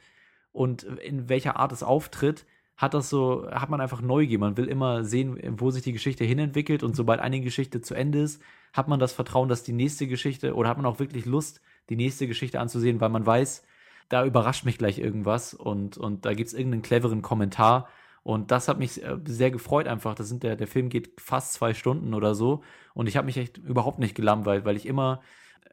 [0.51, 2.45] und in welcher Art es auftritt,
[2.78, 4.38] hat das so, hat man einfach Neugier.
[4.39, 8.20] Man will immer sehen, wo sich die Geschichte hinentwickelt und sobald eine Geschichte zu Ende
[8.22, 8.41] ist,
[8.74, 11.95] hat man das Vertrauen, dass die nächste Geschichte oder hat man auch wirklich Lust, die
[11.95, 13.63] nächste Geschichte anzusehen, weil man weiß,
[14.10, 17.89] da überrascht mich gleich irgendwas und, und da gibt es irgendeinen cleveren Kommentar.
[18.24, 20.16] Und das hat mich äh, sehr gefreut einfach.
[20.16, 22.64] Das sind der, der Film geht fast zwei Stunden oder so.
[22.93, 25.22] Und ich habe mich echt überhaupt nicht gelangweilt, weil ich immer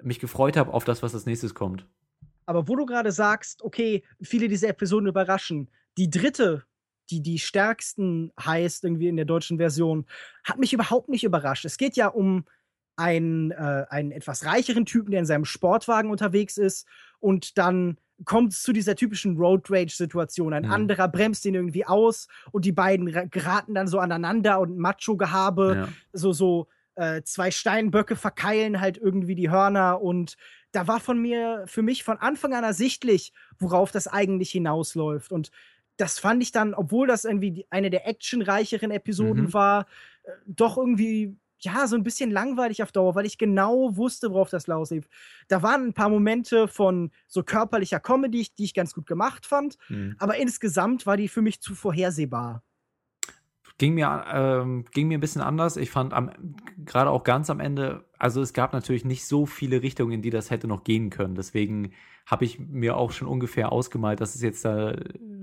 [0.03, 1.87] mich gefreut habe auf das, was als nächstes kommt.
[2.45, 6.65] Aber wo du gerade sagst, okay, viele dieser Episoden überraschen, die dritte,
[7.11, 10.07] die die stärksten heißt irgendwie in der deutschen Version,
[10.45, 11.65] hat mich überhaupt nicht überrascht.
[11.65, 12.45] Es geht ja um
[12.97, 16.87] einen, äh, einen etwas reicheren Typen, der in seinem Sportwagen unterwegs ist
[17.21, 20.53] und dann kommt es zu dieser typischen Road Rage-Situation.
[20.53, 20.71] Ein Mhm.
[20.73, 25.75] anderer bremst ihn irgendwie aus und die beiden ra- geraten dann so aneinander und Macho-Gehabe,
[25.77, 25.89] Ja.
[26.13, 30.37] so, so äh, zwei Steinböcke verkeilen halt irgendwie die Hörner und
[30.73, 35.33] da war von mir, für mich von Anfang an ersichtlich, worauf das eigentlich hinausläuft.
[35.33, 35.51] Und
[35.97, 39.53] das fand ich dann, obwohl das irgendwie eine der actionreicheren Episoden Mhm.
[39.55, 39.87] war,
[40.25, 41.35] äh, doch irgendwie,
[41.65, 45.09] ja, so ein bisschen langweilig auf Dauer, weil ich genau wusste, worauf das rauslief.
[45.49, 49.77] Da waren ein paar Momente von so körperlicher Comedy, die ich ganz gut gemacht fand,
[49.89, 50.17] Mhm.
[50.19, 52.63] aber insgesamt war die für mich zu vorhersehbar.
[53.79, 55.77] Ging mir, ähm, ging mir ein bisschen anders.
[55.77, 56.13] Ich fand
[56.85, 60.31] gerade auch ganz am Ende, also es gab natürlich nicht so viele Richtungen, in die
[60.31, 61.35] das hätte noch gehen können.
[61.35, 61.93] Deswegen
[62.27, 64.95] habe ich mir auch schon ungefähr ausgemalt, dass es jetzt da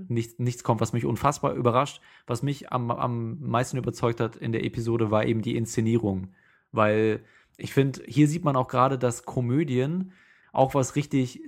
[0.08, 2.00] nicht, nichts kommt, was mich unfassbar überrascht.
[2.26, 6.28] Was mich am, am meisten überzeugt hat in der Episode, war eben die Inszenierung.
[6.72, 7.24] Weil
[7.56, 10.12] ich finde, hier sieht man auch gerade, dass Komödien
[10.52, 11.42] auch was richtig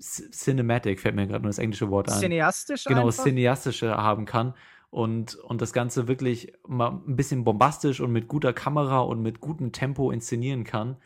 [0.00, 2.18] Cinematic, fällt mir gerade nur das englische Wort ein.
[2.18, 3.24] Cineastisch Genau, einfach?
[3.24, 4.54] cineastische haben kann.
[4.90, 9.40] Und, und das Ganze wirklich mal ein bisschen bombastisch und mit guter Kamera und mit
[9.40, 10.96] gutem Tempo inszenieren kann.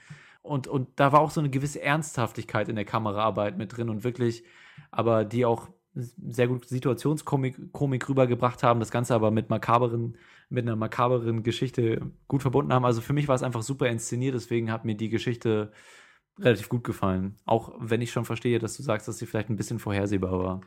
[0.42, 4.04] Und, und da war auch so eine gewisse Ernsthaftigkeit in der Kameraarbeit mit drin und
[4.04, 4.44] wirklich,
[4.90, 10.16] aber die auch sehr gut Situationskomik Komik rübergebracht haben, das Ganze aber mit makaberen,
[10.48, 12.84] mit einer makaberen Geschichte gut verbunden haben.
[12.84, 15.70] Also für mich war es einfach super inszeniert, deswegen hat mir die Geschichte
[16.38, 17.36] relativ gut gefallen.
[17.44, 20.60] Auch wenn ich schon verstehe, dass du sagst, dass sie vielleicht ein bisschen vorhersehbar war.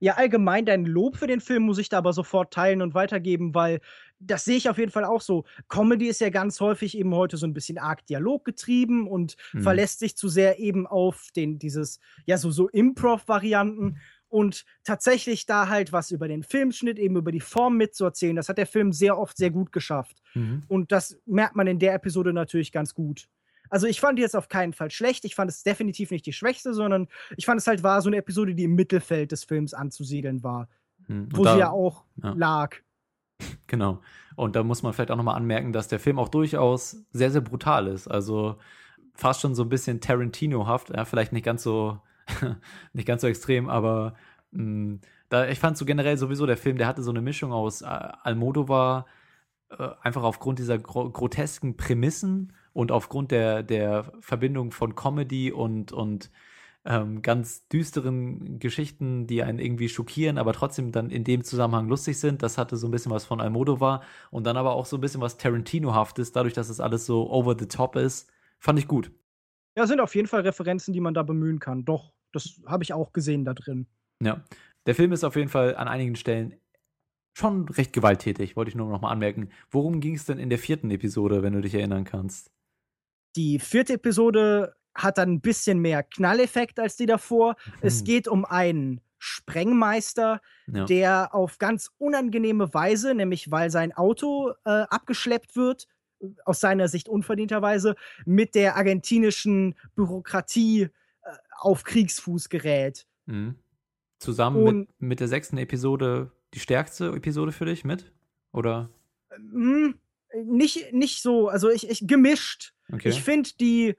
[0.00, 3.54] Ja, allgemein dein Lob für den Film muss ich da aber sofort teilen und weitergeben,
[3.54, 3.80] weil
[4.22, 5.44] das sehe ich auf jeden Fall auch so.
[5.68, 9.62] Comedy ist ja ganz häufig eben heute so ein bisschen arg dialoggetrieben und Mhm.
[9.62, 13.96] verlässt sich zu sehr eben auf den dieses ja so so Improv-Varianten
[14.28, 18.36] und tatsächlich da halt was über den Filmschnitt, eben über die Form mitzuerzählen.
[18.36, 20.22] Das hat der Film sehr oft sehr gut geschafft.
[20.34, 20.62] Mhm.
[20.68, 23.26] Und das merkt man in der Episode natürlich ganz gut.
[23.70, 25.24] Also ich fand die jetzt auf keinen Fall schlecht.
[25.24, 28.16] Ich fand es definitiv nicht die schwächste, sondern ich fand es halt war so eine
[28.18, 30.68] Episode, die im Mittelfeld des Films anzusiedeln war.
[31.08, 31.28] Mhm.
[31.32, 32.32] Wo da- sie ja auch ja.
[32.36, 32.76] lag.
[33.66, 34.00] Genau.
[34.36, 37.40] Und da muss man vielleicht auch nochmal anmerken, dass der Film auch durchaus sehr, sehr
[37.40, 38.08] brutal ist.
[38.08, 38.56] Also
[39.14, 40.90] fast schon so ein bisschen Tarantino-haft.
[40.90, 42.00] Ja, vielleicht nicht ganz so,
[42.92, 44.14] nicht ganz so extrem, aber
[44.52, 47.82] mh, da, ich fand so generell sowieso der Film, der hatte so eine Mischung aus
[47.82, 49.06] äh, Almodovar,
[49.70, 55.92] äh, einfach aufgrund dieser gro grotesken Prämissen und aufgrund der, der Verbindung von Comedy und,
[55.92, 56.30] und
[56.84, 62.18] ähm, ganz düsteren Geschichten, die einen irgendwie schockieren, aber trotzdem dann in dem Zusammenhang lustig
[62.18, 62.42] sind.
[62.42, 65.20] Das hatte so ein bisschen was von Almodovar und dann aber auch so ein bisschen
[65.20, 68.30] was Tarantino-haftes, dadurch, dass es alles so over the top ist.
[68.58, 69.12] Fand ich gut.
[69.76, 71.84] Ja, sind auf jeden Fall Referenzen, die man da bemühen kann.
[71.84, 73.86] Doch, das habe ich auch gesehen da drin.
[74.22, 74.42] Ja.
[74.86, 76.54] Der Film ist auf jeden Fall an einigen Stellen
[77.34, 79.50] schon recht gewalttätig, wollte ich nur noch mal anmerken.
[79.70, 82.50] Worum ging es denn in der vierten Episode, wenn du dich erinnern kannst?
[83.36, 87.56] Die vierte Episode hat dann ein bisschen mehr Knalleffekt als die davor.
[87.80, 88.04] Es Mhm.
[88.04, 90.84] geht um einen Sprengmeister, Ja.
[90.86, 95.86] der auf ganz unangenehme Weise, nämlich weil sein Auto äh, abgeschleppt wird,
[96.44, 100.88] aus seiner Sicht unverdienterweise, mit der argentinischen Bürokratie äh,
[101.58, 103.06] auf Kriegsfuß gerät.
[103.26, 103.56] Mhm.
[104.18, 108.12] Zusammen Und- mit, mit der sechsten Episode die stärkste Episode für dich mit?
[108.52, 108.90] Oder?
[109.30, 109.94] Hm,
[110.44, 112.74] nicht, nicht so, also ich, ich gemischt.
[112.92, 113.08] Okay.
[113.08, 113.96] Ich finde, die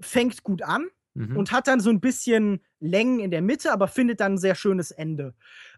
[0.00, 1.36] fängt gut an Mhm.
[1.36, 4.54] und hat dann so ein bisschen Längen in der Mitte, aber findet dann ein sehr
[4.54, 5.34] schönes Ende.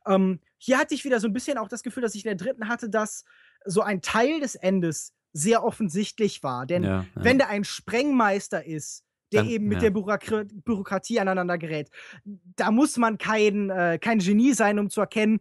[0.06, 2.34] Ähm, hier hatte ich wieder so ein bisschen auch das Gefühl, dass ich in der
[2.36, 3.24] dritten hatte, dass
[3.64, 6.66] so ein Teil des Endes sehr offensichtlich war.
[6.66, 7.06] Denn Ja, ja.
[7.14, 9.82] wenn da ein Sprengmeister ist, der Dann- eben mit ja.
[9.82, 11.88] der Bürokra Bürokratie aneinander gerät,
[12.24, 15.40] da muss man kein, äh, kein Genie sein, um zu erkennen,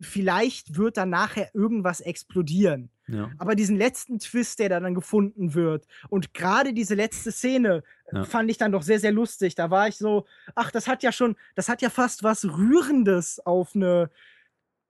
[0.00, 2.90] vielleicht wird dann nachher irgendwas explodieren.
[3.08, 3.30] Ja.
[3.38, 8.16] Aber diesen letzten Twist, der da dann gefunden wird und gerade diese letzte Szene äh,
[8.16, 8.24] Ja.
[8.24, 9.54] fand ich dann doch sehr, sehr lustig.
[9.54, 10.24] Da war ich so,
[10.54, 14.08] ach, das hat ja schon, das hat ja fast was Rührendes auf eine,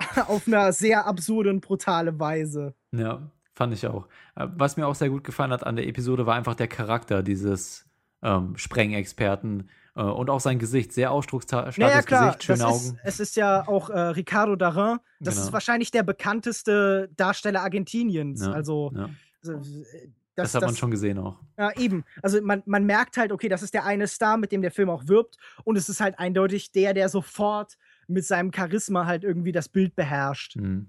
[0.29, 2.75] auf eine sehr absurde und brutale Weise.
[2.93, 4.09] Ja, fand ich auch.
[4.37, 7.23] Äh, Was mir auch sehr gut gefallen hat an der Episode, war einfach der Charakter
[7.23, 7.89] dieses
[8.23, 9.69] ähm, Sprengexperten
[10.01, 10.93] und auch sein Gesicht.
[10.93, 12.77] Sehr ausdrucksstarkes Naja, Gesicht, schöne das Augen.
[12.97, 14.99] ist, es ist ja auch äh, Ricardo Darin.
[15.21, 15.47] Das Genau.
[15.47, 18.43] ist wahrscheinlich der bekannteste Darsteller Argentiniens.
[18.43, 19.11] Ja, Also, ja.
[19.43, 21.39] so, äh, Das, hat man schon gesehen auch.
[21.59, 22.05] Ja, eben.
[22.23, 24.89] Also man, man merkt halt, okay, das ist der eine Star, mit dem der Film
[24.89, 25.37] auch wirbt.
[25.65, 27.77] Und es ist halt eindeutig der, der sofort
[28.09, 30.57] mit seinem Charisma halt irgendwie das Bild beherrscht.
[30.57, 30.89] Mhm.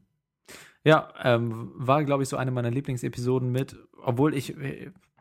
[0.85, 4.55] Ja, ähm, war, glaube ich, so eine meiner Lieblingsepisoden mit, obwohl ich,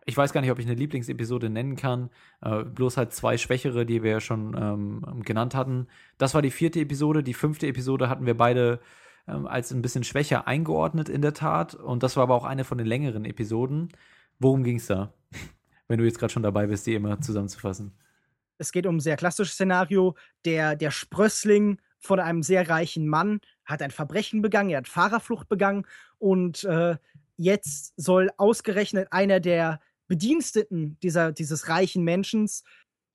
[0.05, 3.87] ich weiß gar nicht, ob ich eine Lieblingsepisode nennen kann, äh, bloß halt zwei schwächere,
[3.87, 5.87] die wir ja schon ähm, genannt hatten.
[6.19, 8.81] Das war die vierte Episode, die fünfte Episode hatten wir beide
[9.29, 12.65] ähm, als ein bisschen schwächer eingeordnet in der Tat und das war aber auch eine
[12.65, 13.91] von den längeren Episoden.
[14.39, 15.15] Worum ging es da?
[15.89, 17.93] Wenn du jetzt gerade schon dabei bist, die immer zusammenzufassen.
[18.59, 20.17] Es geht um ein sehr klassisches Szenario.
[20.45, 25.49] Der, der Sprössling von einem sehr reichen Mann hat ein Verbrechen begangen, er hat Fahrerflucht
[25.49, 25.87] begangen
[26.19, 26.97] und äh,
[27.37, 29.81] jetzt soll ausgerechnet einer der
[30.13, 32.47] Bediensteten dieser, dieses reichen Menschen,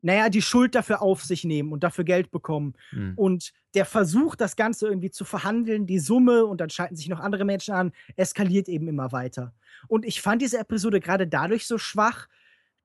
[0.01, 2.73] naja, die Schuld dafür auf sich nehmen und dafür Geld bekommen.
[2.91, 3.13] Mhm.
[3.15, 7.19] Und der Versuch, das Ganze irgendwie zu verhandeln, die Summe, und dann schalten sich noch
[7.19, 9.53] andere Menschen an, eskaliert eben immer weiter.
[9.87, 12.27] Und ich fand diese Episode gerade dadurch so schwach,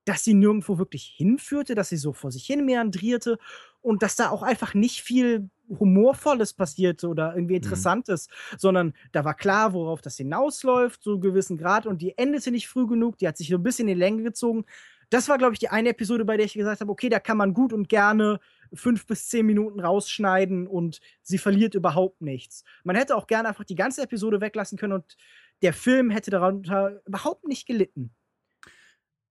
[0.05, 3.37] dass sie nirgendwo wirklich hinführte, dass sie so vor sich hin meandrierte
[3.81, 8.27] und dass da auch einfach nicht viel Humorvolles passierte oder irgendwie Interessantes,
[8.57, 12.67] sondern da war klar, worauf das hinausläuft, so einen gewissen Grad und die endete nicht
[12.67, 14.65] früh genug, die hat sich so ein bisschen in die Länge gezogen.
[15.09, 17.37] Das war, glaube ich, die eine Episode, bei der ich gesagt habe, okay, da kann
[17.37, 18.39] man gut und gerne
[18.73, 22.63] fünf bis zehn Minuten rausschneiden und sie verliert überhaupt nichts.
[22.83, 25.17] Man hätte auch gerne einfach die ganze Episode weglassen können und
[25.61, 28.11] der Film hätte darunter überhaupt nicht gelitten.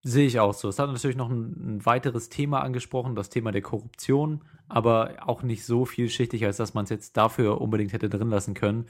[0.04, 0.68] Sehe ich auch so.
[0.68, 5.44] Es hat natürlich noch ein, ein, weiteres Thema angesprochen, das Thema der Korruption, aber auch
[5.44, 8.86] nicht so vielschichtig, als dass man es jetzt dafür unbedingt hätte drin lassen können.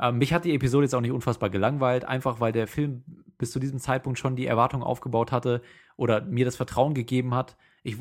[0.00, 3.02] Ähm, mich hat die Episode jetzt auch nicht unfassbar gelangweilt, einfach weil der Film
[3.38, 5.62] bis zu diesem Zeitpunkt schon die Erwartung aufgebaut hatte
[5.96, 7.96] oder mir das Vertrauen gegeben hat, ich,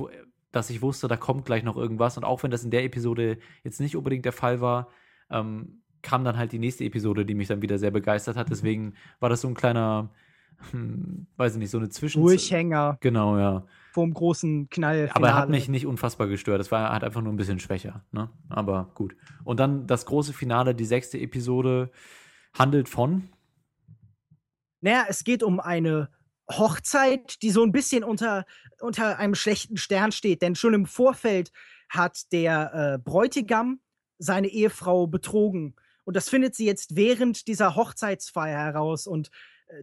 [0.52, 2.16] dass ich wusste, da kommt gleich noch irgendwas.
[2.16, 4.90] Und auch wenn das in der Episode jetzt nicht unbedingt der Fall war,
[5.32, 8.52] ähm, kam dann halt die nächste Episode, die mich dann wieder sehr begeistert hat.
[8.52, 10.12] Deswegen war das so ein kleiner
[10.72, 12.22] hm, weiß ich nicht, so eine Zwischen...
[12.22, 12.98] Durchhänger.
[13.02, 13.66] Genau, ja.
[13.94, 15.10] Vorm großen Knall.
[15.14, 16.62] Aber er hat mich nicht unfassbar gestört.
[16.62, 18.06] Es war halt einfach nur ein bisschen schwächer.
[18.12, 18.30] Ne?
[18.48, 19.16] Aber gut.
[19.44, 21.92] Und dann das große Finale, die sechste Episode,
[22.58, 23.30] handelt von.
[24.80, 26.10] Naja, es geht um eine
[26.50, 28.46] Hochzeit, die so ein bisschen unter,
[28.80, 30.42] unter einem schlechten Stern steht.
[30.42, 31.52] Denn schon im Vorfeld
[31.90, 33.82] hat der äh, Bräutigam
[34.18, 35.76] seine Ehefrau betrogen.
[36.04, 39.06] Und das findet sie jetzt während dieser Hochzeitsfeier heraus.
[39.06, 39.32] Und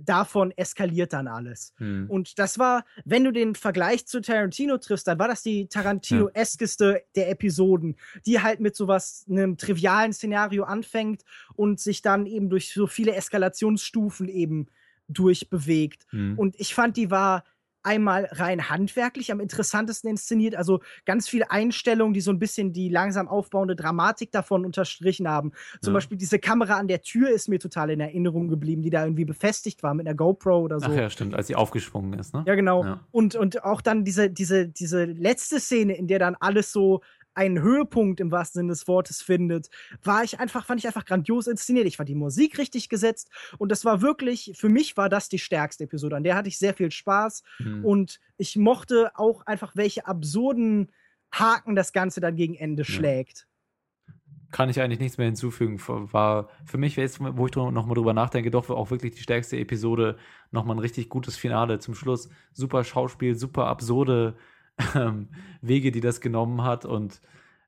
[0.01, 1.75] davon eskaliert dann alles.
[1.79, 2.07] Hm.
[2.09, 7.03] Und das war, wenn du den Vergleich zu Tarantino triffst, dann war das die Tarantino-eskeste
[7.15, 11.23] der Episoden, die halt mit sowas, einem trivialen Szenario anfängt
[11.55, 14.67] und sich dann eben durch so viele Eskalationsstufen eben
[15.09, 16.07] durchbewegt.
[16.11, 16.39] Hm.
[16.39, 17.45] Und ich fand, die war
[17.89, 22.91] einmal rein handwerklich am interessantesten inszeniert, also ganz viele Einstellungen, die so ein bisschen die
[22.91, 25.53] langsam aufbauende Dramatik davon unterstrichen haben.
[25.81, 25.97] Zum Ja.
[25.97, 29.25] Beispiel diese Kamera an der Tür ist mir total in Erinnerung geblieben, die da irgendwie
[29.25, 30.87] befestigt war mit einer GoPro oder so.
[30.91, 32.45] Ach ja, stimmt, als sie aufgesprungen ist, ne?
[32.47, 32.85] Ja, genau.
[32.85, 33.01] Ja.
[33.11, 37.01] Und, und auch dann diese, diese, diese letzte Szene, in der dann alles so
[37.39, 39.71] einen Höhepunkt im wahrsten Sinne des Wortes findet,
[40.03, 41.87] war ich einfach, fand ich einfach grandios inszeniert.
[41.87, 45.39] Ich fand die Musik richtig gesetzt und das war wirklich, für mich war das die
[45.39, 46.17] stärkste Episode.
[46.17, 47.85] An der hatte ich sehr viel Spaß Hm.
[47.85, 50.91] und ich mochte auch einfach, welche absurden
[51.33, 53.47] Haken das Ganze dann gegen Ende schlägt.
[54.51, 55.79] kann ich eigentlich nichts mehr hinzufügen.
[55.87, 60.17] War für mich, jetzt, wo ich nochmal drüber nachdenke, doch auch wirklich die stärkste Episode.
[60.51, 62.31] Nochmal ein richtig gutes Finale zum Schluss.
[62.53, 64.37] Super Schauspiel, super absurde
[64.95, 65.29] ähm,
[65.61, 67.21] Wege, die das genommen hat und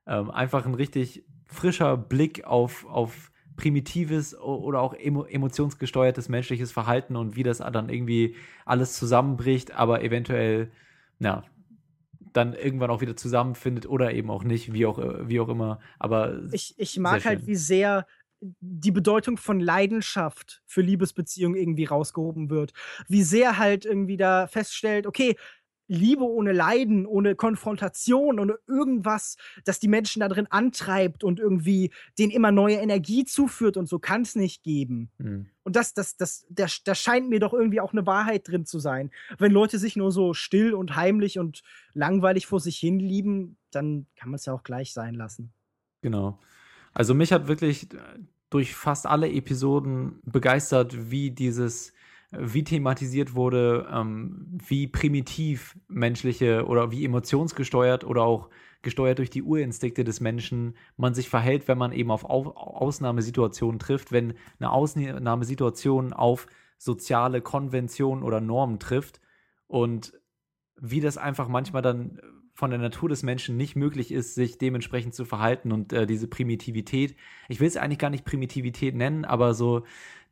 [0.07, 7.17] ähm, einfach ein richtig frischer Blick auf, auf primitives oder auch emo emotionsgesteuertes menschliches Verhalten
[7.17, 10.71] und wie das dann irgendwie alles zusammenbricht, aber eventuell,
[11.19, 11.45] na,
[12.33, 15.81] dann irgendwann auch wieder zusammenfindet oder eben auch nicht, wie auch, wie auch immer.
[15.99, 18.07] Aber Ich, ich mag halt, wie sehr
[18.41, 22.73] die Bedeutung von Leidenschaft für Liebesbeziehungen irgendwie rausgehoben wird.
[23.09, 25.37] Wie sehr halt irgendwie da feststellt, okay,
[25.91, 31.91] Liebe ohne Leiden, ohne Konfrontation, ohne irgendwas, das die Menschen da drin antreibt und irgendwie
[32.17, 35.11] denen immer neue Energie zuführt und so kann es nicht geben.
[35.19, 35.47] Hm.
[35.65, 38.79] Und das, das, das, da, da scheint mir doch irgendwie auch eine Wahrheit drin zu
[38.79, 39.11] sein.
[39.39, 41.63] Wenn Leute sich nur so still und heimlich und
[41.93, 45.53] langweilig vor sich hin lieben, dann kann man es ja auch gleich sein lassen.
[46.03, 46.39] Genau.
[46.93, 47.99] Also mich hat wirklich äh,
[48.49, 51.93] durch fast alle Episoden begeistert, wie dieses,
[52.33, 58.51] wie thematisiert wurde, ähm, wie primitiv menschliche oder wie emotionsgesteuert oder auch
[58.83, 63.79] gesteuert durch die Urinstinkte des Menschen man sich verhält, wenn man eben auf Au Ausnahmesituationen
[63.79, 66.47] trifft, wenn eine Ausnahmesituation auf
[66.79, 69.21] soziale Konventionen oder Normen trifft.
[69.67, 70.15] Und
[70.77, 72.21] wie das einfach manchmal dann
[72.61, 76.29] von der Natur des Menschen nicht möglich ist, sich dementsprechend zu verhalten und äh, diese
[76.29, 77.17] Primitivität,
[77.49, 79.83] ich will es eigentlich gar nicht Primitivität nennen, aber so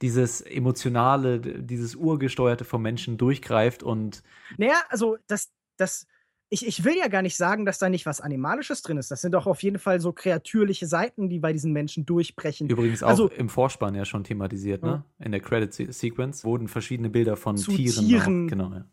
[0.03, 4.22] dieses emotionale, dieses urgesteuerte vom Menschen durchgreift und
[4.59, 6.07] Naja, also das, das,
[6.51, 9.11] ich, ich will ja gar nicht sagen, dass da nicht was Animalisches drin ist.
[9.11, 12.68] Das sind doch auf jeden Fall so kreatürliche Seiten, die bei diesen Menschen durchbrechen.
[12.68, 15.03] übrigens auch also im Vorspann ja schon thematisiert, ne?
[15.18, 18.49] In der Credit-Sequence wurden verschiedene Bilder von Zu Tieren, Tieren.
[18.49, 18.85] Genau, ja.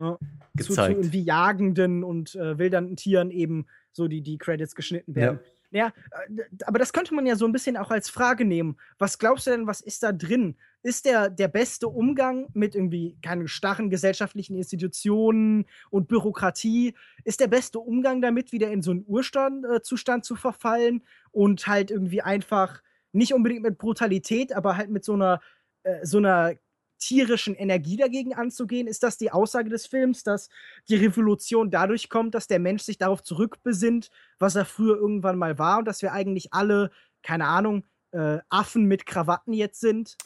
[0.00, 0.18] Ja.
[0.58, 0.96] Zu, zu gezeigt.
[0.98, 5.40] irgendwie jagenden und äh, wildernden Tieren eben so die, die Credits geschnitten werden.
[5.72, 5.86] Ja.
[5.86, 5.90] äh,
[6.28, 8.76] d- aber das könnte man ja so ein bisschen auch als Frage nehmen.
[8.98, 10.56] Was glaubst du denn, was ist da drin?
[10.82, 16.94] Ist der, der beste Umgang mit irgendwie keinen starren gesellschaftlichen Institutionen und Bürokratie,
[17.24, 21.66] ist der beste Umgang damit, wieder in so einen Urstand, äh, Zustand zu verfallen und
[21.66, 22.82] halt irgendwie einfach
[23.12, 25.40] nicht unbedingt mit Brutalität, aber halt mit so einer,
[25.82, 26.54] äh, so einer
[27.00, 28.86] tierischen Energie dagegen anzugehen?
[28.86, 30.48] Ist das die Aussage des Films, dass
[30.88, 35.58] die Revolution dadurch kommt, dass der Mensch sich darauf zurückbesinnt, was er früher irgendwann mal
[35.58, 36.92] war und dass wir eigentlich alle,
[37.22, 40.16] keine Ahnung, äh, Affen mit Krawatten jetzt sind?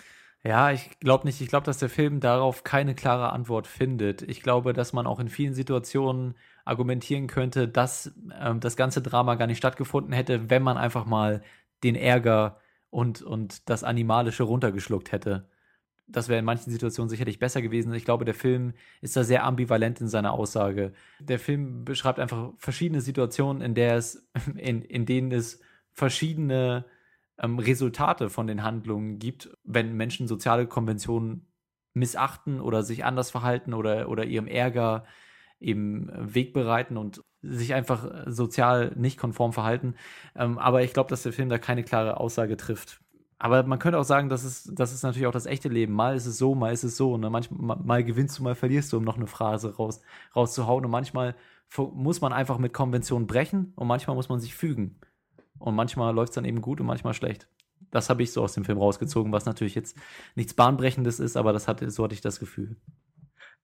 [0.47, 1.41] Ja, ich glaube nicht.
[1.41, 4.21] Ich glaube, dass der Film darauf keine klare Antwort findet.
[4.21, 6.35] Ich glaube, dass man auch in vielen Situationen
[6.67, 11.43] argumentieren könnte, dass ähm, das ganze Drama gar nicht stattgefunden hätte, wenn man einfach mal
[11.83, 12.61] den Ärger
[12.91, 15.49] und, und das Animalische runtergeschluckt hätte.
[16.07, 17.93] Das wäre in manchen Situationen sicherlich besser gewesen.
[17.95, 20.93] Ich glaube, der Film ist da sehr ambivalent in seiner Aussage.
[21.19, 25.61] Der Film beschreibt einfach verschiedene Situationen, in der es, in, in denen es
[25.93, 26.85] verschiedene
[27.39, 31.47] ähm, Resultate von den Handlungen gibt, wenn Menschen soziale Konventionen
[31.95, 35.05] missachten oder sich anders verhalten oder, oder ihrem Ärger
[35.61, 39.95] eben Weg bereiten und sich einfach sozial nicht konform verhalten.
[40.35, 43.04] Ähm, aber ich glaube, dass der Film da keine klare Aussage trifft.
[43.39, 45.93] Aber man könnte auch sagen, das ist, das ist natürlich auch das echte Leben.
[45.93, 47.17] Mal ist es so, mal ist es so.
[47.17, 47.31] Ne?
[47.31, 50.01] Manchmal mal gewinnst du, mal verlierst du, um noch eine Phrase raus,
[50.35, 50.85] rauszuhauen.
[50.85, 51.35] Und manchmal
[51.77, 55.01] muss man einfach mit Konventionen brechen und manchmal muss man sich fügen.
[55.59, 57.49] Und manchmal läuft es dann eben gut und manchmal schlecht.
[57.91, 59.97] Das habe ich so aus dem Film rausgezogen, was natürlich jetzt
[60.35, 62.77] nichts Bahnbrechendes ist, aber das hatte, so hatte ich das Gefühl.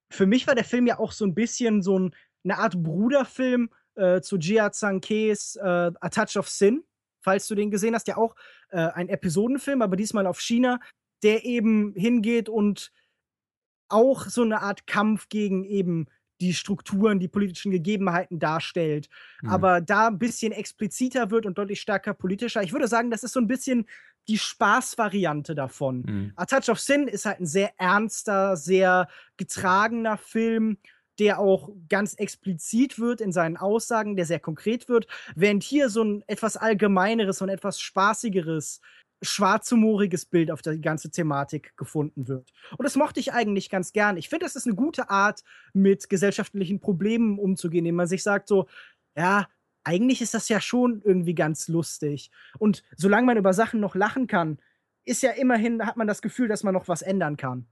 [0.09, 3.69] für mich war der Film ja auch so ein bisschen so ein, eine Art Bruderfilm
[3.95, 6.83] äh, zu Jia Zhang-Kes äh, A Touch of Sin,
[7.21, 8.35] falls du den gesehen hast, ja auch
[8.69, 10.79] äh, ein Episodenfilm, aber diesmal auf China,
[11.23, 12.91] der eben hingeht und
[13.89, 16.07] auch so eine Art Kampf gegen eben
[16.39, 19.09] die Strukturen, die politischen Gegebenheiten darstellt,
[19.41, 19.49] mhm.
[19.49, 22.63] aber da ein bisschen expliziter wird und deutlich stärker politischer.
[22.63, 23.85] Ich würde sagen, das ist so ein bisschen
[24.27, 26.01] die Spaßvariante davon.
[26.01, 26.33] Mhm.
[26.35, 29.07] A Touch of Sin ist halt ein sehr ernster, sehr
[29.37, 30.77] getragener Film,
[31.21, 35.05] der auch ganz explizit wird in seinen Aussagen, der sehr konkret wird,
[35.35, 38.81] während hier so ein etwas allgemeineres und etwas spaßigeres
[39.21, 42.51] schwarzhumoriges Bild auf die ganze Thematik gefunden wird.
[42.75, 44.17] Und das mochte ich eigentlich ganz gern.
[44.17, 45.43] Ich finde, das ist eine gute Art,
[45.73, 48.65] mit gesellschaftlichen Problemen umzugehen, indem man sich sagt so,
[49.15, 49.47] ja,
[49.83, 52.31] eigentlich ist das ja schon irgendwie ganz lustig.
[52.57, 54.57] Und solange man über Sachen noch lachen kann,
[55.05, 57.67] ist ja immerhin, hat man das Gefühl, dass man noch was ändern kann.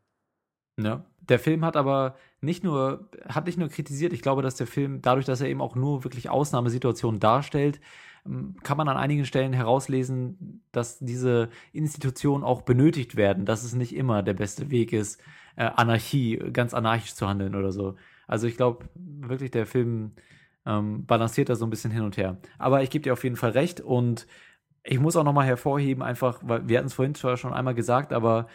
[0.79, 1.03] Ja.
[1.21, 5.01] Der Film hat aber nicht nur, hat nicht nur kritisiert, ich glaube, dass der Film,
[5.01, 7.79] dadurch, dass er eben auch nur wirklich Ausnahmesituationen darstellt,
[8.25, 13.73] ähm, kann man an einigen Stellen herauslesen, dass diese Institutionen auch benötigt werden, dass es
[13.73, 15.21] nicht immer der beste Weg ist,
[15.55, 17.95] äh, Anarchie, ganz anarchisch zu handeln oder so.
[18.27, 20.13] Also ich glaube wirklich, der Film
[20.65, 22.37] ähm, balanciert da so ein bisschen hin und her.
[22.57, 24.27] Aber ich gebe dir auf jeden Fall recht und
[24.83, 28.13] ich muss auch nochmal hervorheben, einfach, weil wir hatten es vorhin zwar schon einmal gesagt,
[28.13, 28.47] aber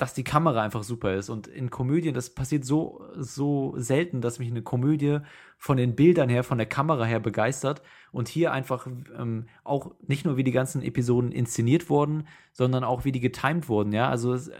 [0.00, 1.28] dass die Kamera einfach super ist.
[1.28, 5.18] Und in Komödien, das passiert so, so selten, dass mich eine Komödie
[5.58, 7.82] von den Bildern her, von der Kamera her begeistert.
[8.10, 13.04] Und hier einfach ähm, auch nicht nur wie die ganzen Episoden inszeniert wurden, sondern auch
[13.04, 13.92] wie die getimed wurden.
[13.92, 14.50] Ja, also es,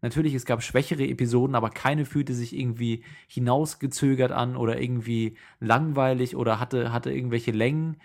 [0.00, 6.34] natürlich, es gab schwächere Episoden, aber keine fühlte sich irgendwie hinausgezögert an oder irgendwie langweilig
[6.34, 7.98] oder hatte, hatte irgendwelche Längen,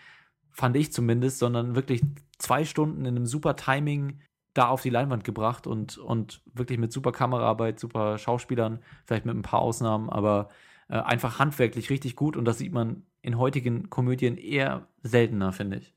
[0.51, 2.01] fand ich zumindest, sondern wirklich
[2.37, 4.19] zwei Stunden in einem super Timing
[4.57, 9.35] da auf die Leinwand gebracht und, und wirklich mit super Kameraarbeit, super Schauspielern, vielleicht mit
[9.35, 10.49] ein paar Ausnahmen, aber
[10.89, 15.77] äh, einfach handwerklich richtig gut und das sieht man in heutigen Komödien eher seltener, finde
[15.77, 15.93] ich.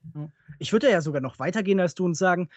[0.59, 2.49] Ich würde ja sogar noch weitergehen als du und sagen,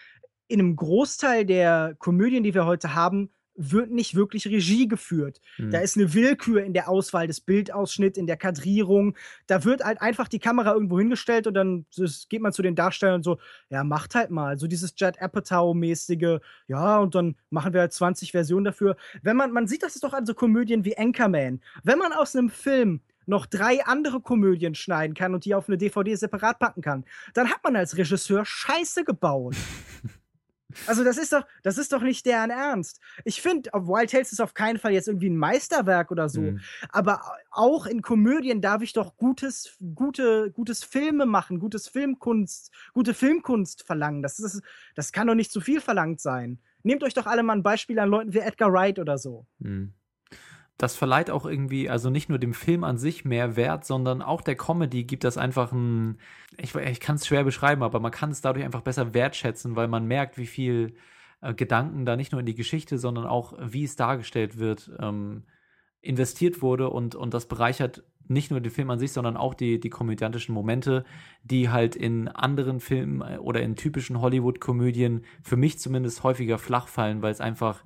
[0.48, 5.40] in einem Großteil der Komödien, die wir heute haben, wird nicht wirklich Regie geführt.
[5.58, 5.70] Mhm.
[5.70, 9.16] Da ist eine Willkür in der Auswahl des Bildausschnitts, in der Kadrierung.
[9.46, 11.86] Da wird halt einfach die Kamera irgendwo hingestellt und dann
[12.28, 13.38] geht man zu den Darstellern und so,
[13.70, 14.58] ja, macht halt mal.
[14.58, 18.96] So dieses Judd Apatow-mäßige, ja, und dann machen wir halt 20 Versionen dafür.
[19.22, 21.60] Wenn man, man sieht das doch an so Komödien wie Anchorman.
[21.82, 25.78] Wenn man aus einem Film noch drei andere Komödien schneiden kann und die auf eine
[25.78, 29.56] DVD separat packen kann, dann hat man als Regisseur Scheiße gebaut.
[30.86, 33.00] Also das ist doch, das ist doch nicht deren Ernst.
[33.24, 36.40] Ich finde, Wild Tales ist auf keinen Fall jetzt irgendwie ein Meisterwerk oder so.
[36.40, 36.60] Mhm.
[36.90, 37.20] Aber
[37.50, 43.82] auch in Komödien darf ich doch gutes, gute, gutes Filme machen, gutes Filmkunst, gute Filmkunst
[43.82, 44.22] verlangen.
[44.22, 44.62] Das, ist,
[44.94, 46.58] das kann doch nicht zu viel verlangt sein.
[46.82, 49.46] Nehmt euch doch alle mal ein Beispiel an Leuten wie Edgar Wright oder so.
[49.58, 49.94] Mhm
[50.76, 54.40] das verleiht auch irgendwie, also nicht nur dem Film an sich mehr Wert, sondern auch
[54.40, 56.18] der Comedy gibt das einfach ein,
[56.56, 59.86] ich, ich kann es schwer beschreiben, aber man kann es dadurch einfach besser wertschätzen, weil
[59.86, 60.96] man merkt, wie viel
[61.40, 65.44] äh, Gedanken da nicht nur in die Geschichte, sondern auch, wie es dargestellt wird, ähm,
[66.00, 69.78] investiert wurde und, und das bereichert nicht nur den Film an sich, sondern auch die,
[69.78, 71.04] die komödiantischen Momente,
[71.42, 76.88] die halt in anderen Filmen äh, oder in typischen Hollywood-Komödien für mich zumindest häufiger flach
[76.88, 77.84] fallen, weil es einfach,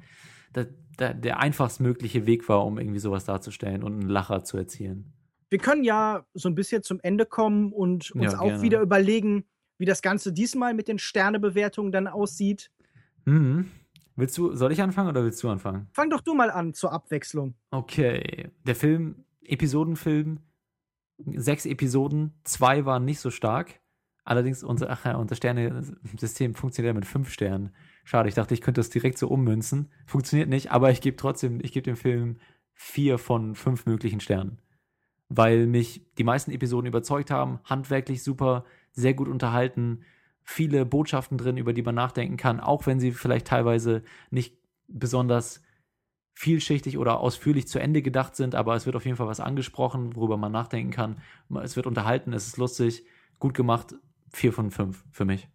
[0.52, 0.64] da,
[0.98, 5.12] der, der einfachstmögliche Weg war, um irgendwie sowas darzustellen und einen Lacher zu erzielen.
[5.50, 9.44] Wir können ja so ein bisschen zum Ende kommen und uns ja, auch wieder überlegen,
[9.78, 12.70] wie das Ganze diesmal mit den Sternebewertungen dann aussieht.
[13.24, 13.70] Mhm.
[14.16, 15.88] Willst du, soll ich anfangen oder willst du anfangen?
[15.92, 17.54] Fang doch du mal an zur Abwechslung.
[17.70, 18.50] Okay.
[18.66, 20.40] Der Film, Episodenfilm,
[21.36, 23.80] sechs Episoden, zwei waren nicht so stark.
[24.24, 27.74] Allerdings unser, ach ja, unser Sternesystem funktioniert ja mit fünf Sternen.
[28.08, 29.90] Schade, ich dachte, ich könnte das direkt so ummünzen.
[30.06, 32.38] Funktioniert nicht, aber ich gebe trotzdem, ich gebe dem Film
[32.72, 34.62] vier von fünf möglichen Sternen.
[35.28, 40.06] Weil mich die meisten Episoden überzeugt haben, handwerklich super, sehr gut unterhalten,
[40.42, 44.56] viele Botschaften drin, über die man nachdenken kann, auch wenn sie vielleicht teilweise nicht
[44.86, 45.62] besonders
[46.32, 50.16] vielschichtig oder ausführlich zu Ende gedacht sind, aber es wird auf jeden Fall was angesprochen,
[50.16, 51.20] worüber man nachdenken kann.
[51.62, 53.04] Es wird unterhalten, es ist lustig,
[53.38, 53.96] gut gemacht,
[54.32, 55.46] vier von fünf für mich.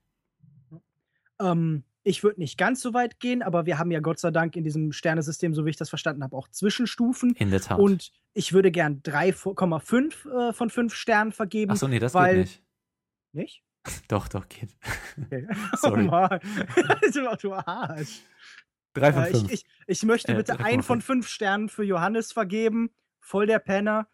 [1.39, 4.55] Ähm, ich würde nicht ganz so weit gehen, aber wir haben ja Gott sei Dank
[4.55, 7.33] in diesem Sternesystem, so wie ich das verstanden habe, auch Zwischenstufen.
[7.35, 7.79] In der Tat.
[7.79, 11.71] Und ich würde gern 3,5 äh, von 5 Sternen vergeben.
[11.71, 12.35] Achso, nee, das weil...
[12.35, 12.63] geht nicht.
[13.33, 13.63] Nicht?
[14.07, 14.69] Doch, doch, geht.
[15.21, 15.45] Okay.
[15.75, 16.07] Sorry.
[16.07, 16.39] Oh Mann.
[17.41, 18.21] du Arsch.
[18.93, 19.51] Drei von äh, fünf.
[19.51, 22.91] Ich, ich, ich möchte äh, bitte ein von fünf Sternen für Johannes vergeben.
[23.19, 24.07] Voll der Penner.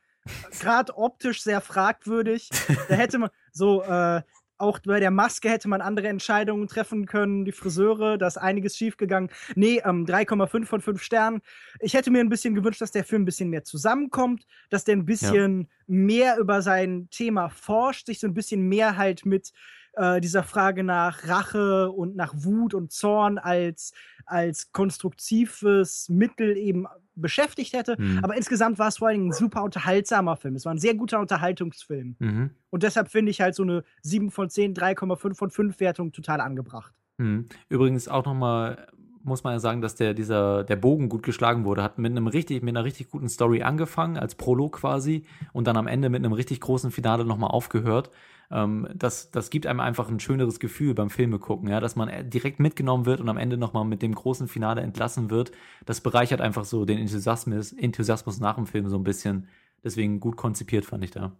[0.59, 2.49] Gerade optisch sehr fragwürdig.
[2.87, 4.23] Da hätte man so, äh,
[4.59, 7.45] auch bei der Maske hätte man andere Entscheidungen treffen können.
[7.45, 9.29] Die Friseure, da ist einiges schiefgegangen.
[9.55, 11.41] Nee, ähm, 3,5 von 5 Sternen.
[11.79, 14.95] Ich hätte mir ein bisschen gewünscht, dass der Film ein bisschen mehr zusammenkommt, dass der
[14.95, 15.67] ein bisschen ja.
[15.87, 19.51] mehr über sein Thema forscht, sich so ein bisschen mehr halt mit
[19.93, 23.93] äh, dieser Frage nach Rache und nach Wut und Zorn als,
[24.25, 26.85] als konstruktives Mittel eben
[27.21, 27.95] beschäftigt hätte.
[27.99, 28.19] Mhm.
[28.23, 30.55] Aber insgesamt war es vor allem ein super unterhaltsamer Film.
[30.55, 32.15] Es war ein sehr guter Unterhaltungsfilm.
[32.19, 32.49] Mhm.
[32.69, 36.41] Und deshalb finde ich halt so eine 7 von 10, 3,5 von 5 Wertung total
[36.41, 36.93] angebracht.
[37.17, 37.47] Mhm.
[37.69, 38.87] Übrigens auch nochmal
[39.21, 41.83] muss man ja sagen, dass der, dieser, der Bogen gut geschlagen wurde.
[41.83, 45.77] Hat mit einem richtig, mit einer richtig guten Story angefangen, als Prolog quasi, und dann
[45.77, 48.11] am Ende mit einem richtig großen Finale nochmal aufgehört
[48.51, 52.09] ähm, das, das gibt einem einfach ein schöneres Gefühl beim Filme gucken, ja, dass man
[52.09, 55.51] äh, direkt mitgenommen wird und am Ende nochmal mit dem großen Finale entlassen wird.
[55.85, 59.47] Das bereichert einfach so den Enthusiasmus, Enthusiasmus nach dem Film so ein bisschen.
[59.83, 61.31] Deswegen gut konzipiert fand ich da.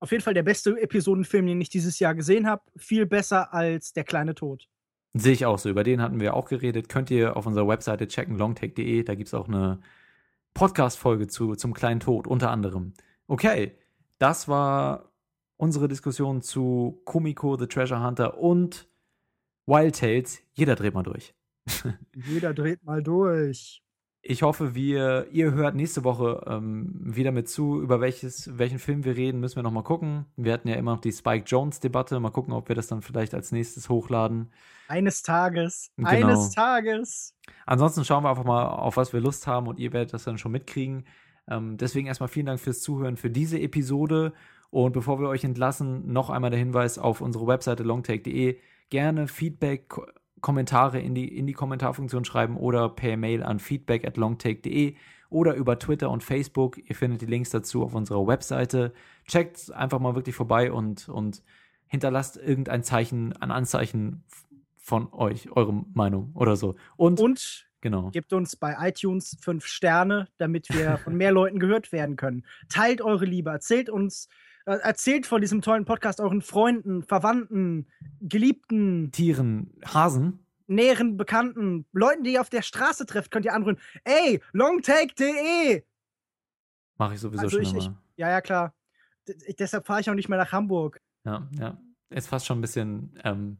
[0.00, 2.62] Auf jeden Fall der beste Episodenfilm, den ich dieses Jahr gesehen habe.
[2.76, 4.68] Viel besser als Der kleine Tod.
[5.14, 5.68] Sehe ich auch so.
[5.68, 6.88] Über den hatten wir auch geredet.
[6.88, 9.02] Könnt ihr auf unserer Webseite checken, longtake.de.
[9.02, 9.80] Da gibt es auch eine
[10.54, 12.94] Podcast-Folge zu, zum kleinen Tod, unter anderem.
[13.26, 13.72] Okay,
[14.18, 15.07] das war
[15.58, 18.88] unsere Diskussion zu Kumiko, The Treasure Hunter und
[19.66, 20.40] Wild Tales.
[20.54, 21.34] Jeder dreht mal durch.
[22.14, 23.82] Jeder dreht mal durch.
[24.22, 29.04] Ich hoffe, wir, ihr hört nächste Woche ähm, wieder mit zu, über welches, welchen Film
[29.04, 30.26] wir reden, müssen wir nochmal gucken.
[30.36, 32.18] Wir hatten ja immer noch die Spike Jones-Debatte.
[32.18, 34.50] Mal gucken, ob wir das dann vielleicht als nächstes hochladen.
[34.88, 35.92] Eines Tages.
[35.96, 36.08] Genau.
[36.08, 37.34] Eines Tages.
[37.64, 40.38] Ansonsten schauen wir einfach mal, auf was wir Lust haben und ihr werdet das dann
[40.38, 41.04] schon mitkriegen.
[41.48, 44.32] Ähm, deswegen erstmal vielen Dank fürs Zuhören für diese Episode.
[44.70, 48.58] Und bevor wir euch entlassen, noch einmal der Hinweis auf unsere Webseite longtake.de.
[48.90, 49.94] Gerne Feedback,
[50.40, 54.94] Kommentare in die, in die Kommentarfunktion schreiben oder per Mail an feedback at longtake.de
[55.30, 56.78] oder über Twitter und Facebook.
[56.78, 58.92] Ihr findet die Links dazu auf unserer Webseite.
[59.26, 61.42] Checkt einfach mal wirklich vorbei und, und
[61.86, 64.24] hinterlasst irgendein Zeichen, ein Anzeichen
[64.76, 66.76] von euch, eure Meinung oder so.
[66.96, 68.10] Und, und Genau.
[68.10, 72.44] Gebt uns bei iTunes fünf Sterne, damit wir von mehr Leuten gehört werden können.
[72.68, 74.28] Teilt eure Liebe, erzählt uns
[74.76, 77.86] erzählt von diesem tollen Podcast euren Freunden, Verwandten,
[78.20, 83.78] Geliebten, Tieren, Hasen, näheren Bekannten, Leuten, die ihr auf der Straße trefft, könnt ihr anrufen.
[84.04, 85.82] Ey, longtake.de!
[86.98, 88.74] Mache ich sowieso also schon ich, ich, Ja, ja, klar.
[89.26, 91.00] D deshalb fahre ich auch nicht mehr nach Hamburg.
[91.24, 91.78] Ja, ja.
[92.10, 93.58] Ist fast schon ein bisschen ähm,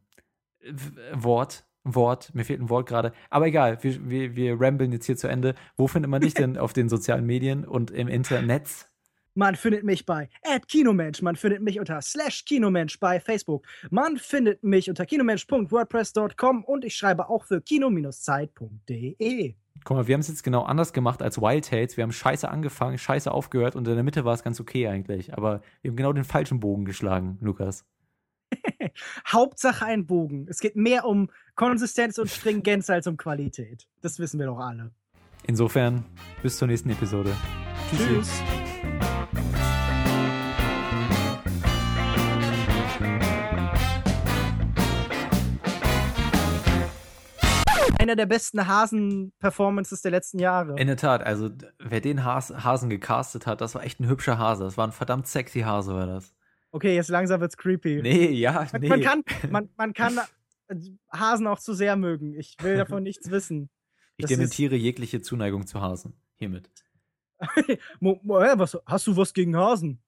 [1.13, 1.65] Wort.
[1.85, 3.13] Wort, mir fehlt ein Wort gerade.
[3.31, 5.55] Aber egal, wir, wir, wir rambeln jetzt hier zu Ende.
[5.77, 8.91] Wo findet man dich denn auf den sozialen Medien und im Internet?
[9.35, 10.29] Man findet mich bei
[10.69, 11.23] @kinomensch.
[11.23, 13.67] Man findet mich unter slash Kinomensch bei Facebook.
[13.91, 19.55] Man findet mich unter kinomensch.wordpress.com und ich schreibe auch für kino-zeit.de.
[19.85, 21.97] Guck mal, wir haben es jetzt genau anders gemacht als Wild Tales.
[21.97, 25.35] Wir haben scheiße angefangen, scheiße aufgehört und in der Mitte war es ganz okay eigentlich.
[25.35, 27.85] Aber wir haben genau den falschen Bogen geschlagen, Lukas.
[29.27, 30.47] Hauptsache ein Bogen.
[30.49, 33.87] Es geht mehr um Konsistenz und Stringenz als um Qualität.
[34.01, 34.91] Das wissen wir doch alle.
[35.47, 36.05] Insofern,
[36.43, 37.35] bis zur nächsten Episode.
[37.91, 38.07] Tschüss.
[38.07, 38.68] Tschüss.
[48.09, 50.79] Einer der besten Hasen-Performances der letzten Jahre.
[50.79, 54.39] In der Tat, also wer den Has Hasen gecastet hat, das war echt ein hübscher
[54.39, 54.65] Hase.
[54.65, 56.35] Das war ein verdammt sexy Hase, war das.
[56.71, 58.01] Okay, jetzt langsam wird's creepy.
[58.03, 58.89] Nee, ja, nee.
[58.89, 60.19] Man kann, man, man kann
[61.13, 62.35] Hasen auch zu sehr mögen.
[62.35, 63.71] Ich will davon nichts wissen.
[64.17, 66.15] Ich das dementiere jegliche Zuneigung zu Hasen.
[66.37, 66.71] Hiermit.
[68.01, 70.03] was, hast du was gegen Hasen?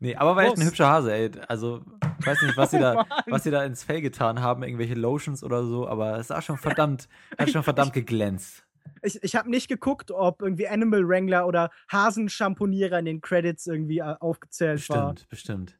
[0.00, 1.30] Nee, aber war echt ein hübscher Hase, ey.
[1.48, 1.82] Also,
[2.20, 5.42] ich weiß nicht, was sie, da, was sie da ins Fell getan haben, irgendwelche Lotions
[5.42, 7.08] oder so, aber es sah schon verdammt,
[7.38, 8.64] hat schon verdammt geglänzt.
[9.02, 13.98] Ich, ich habe nicht geguckt, ob irgendwie Animal Wrangler oder Hasenschamponierer in den Credits irgendwie
[13.98, 15.12] äh, aufgezählt bestimmt, war.
[15.12, 15.78] Bestimmt, bestimmt.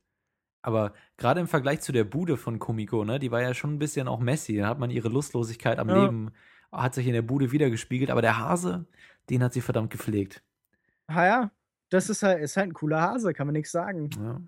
[0.63, 3.79] Aber gerade im Vergleich zu der Bude von Kumiko, ne, die war ja schon ein
[3.79, 4.59] bisschen auch messy.
[4.59, 6.03] Da hat man ihre Lustlosigkeit am ja.
[6.03, 6.31] Leben,
[6.73, 8.11] hat sich in der Bude wiedergespiegelt.
[8.11, 8.87] Aber der Hase,
[9.31, 10.43] den hat sie verdammt gepflegt.
[11.07, 11.51] Ah ja,
[11.91, 14.11] das ist halt, ist halt ein cooler Hase, kann man nichts sagen.
[14.23, 14.41] Ja.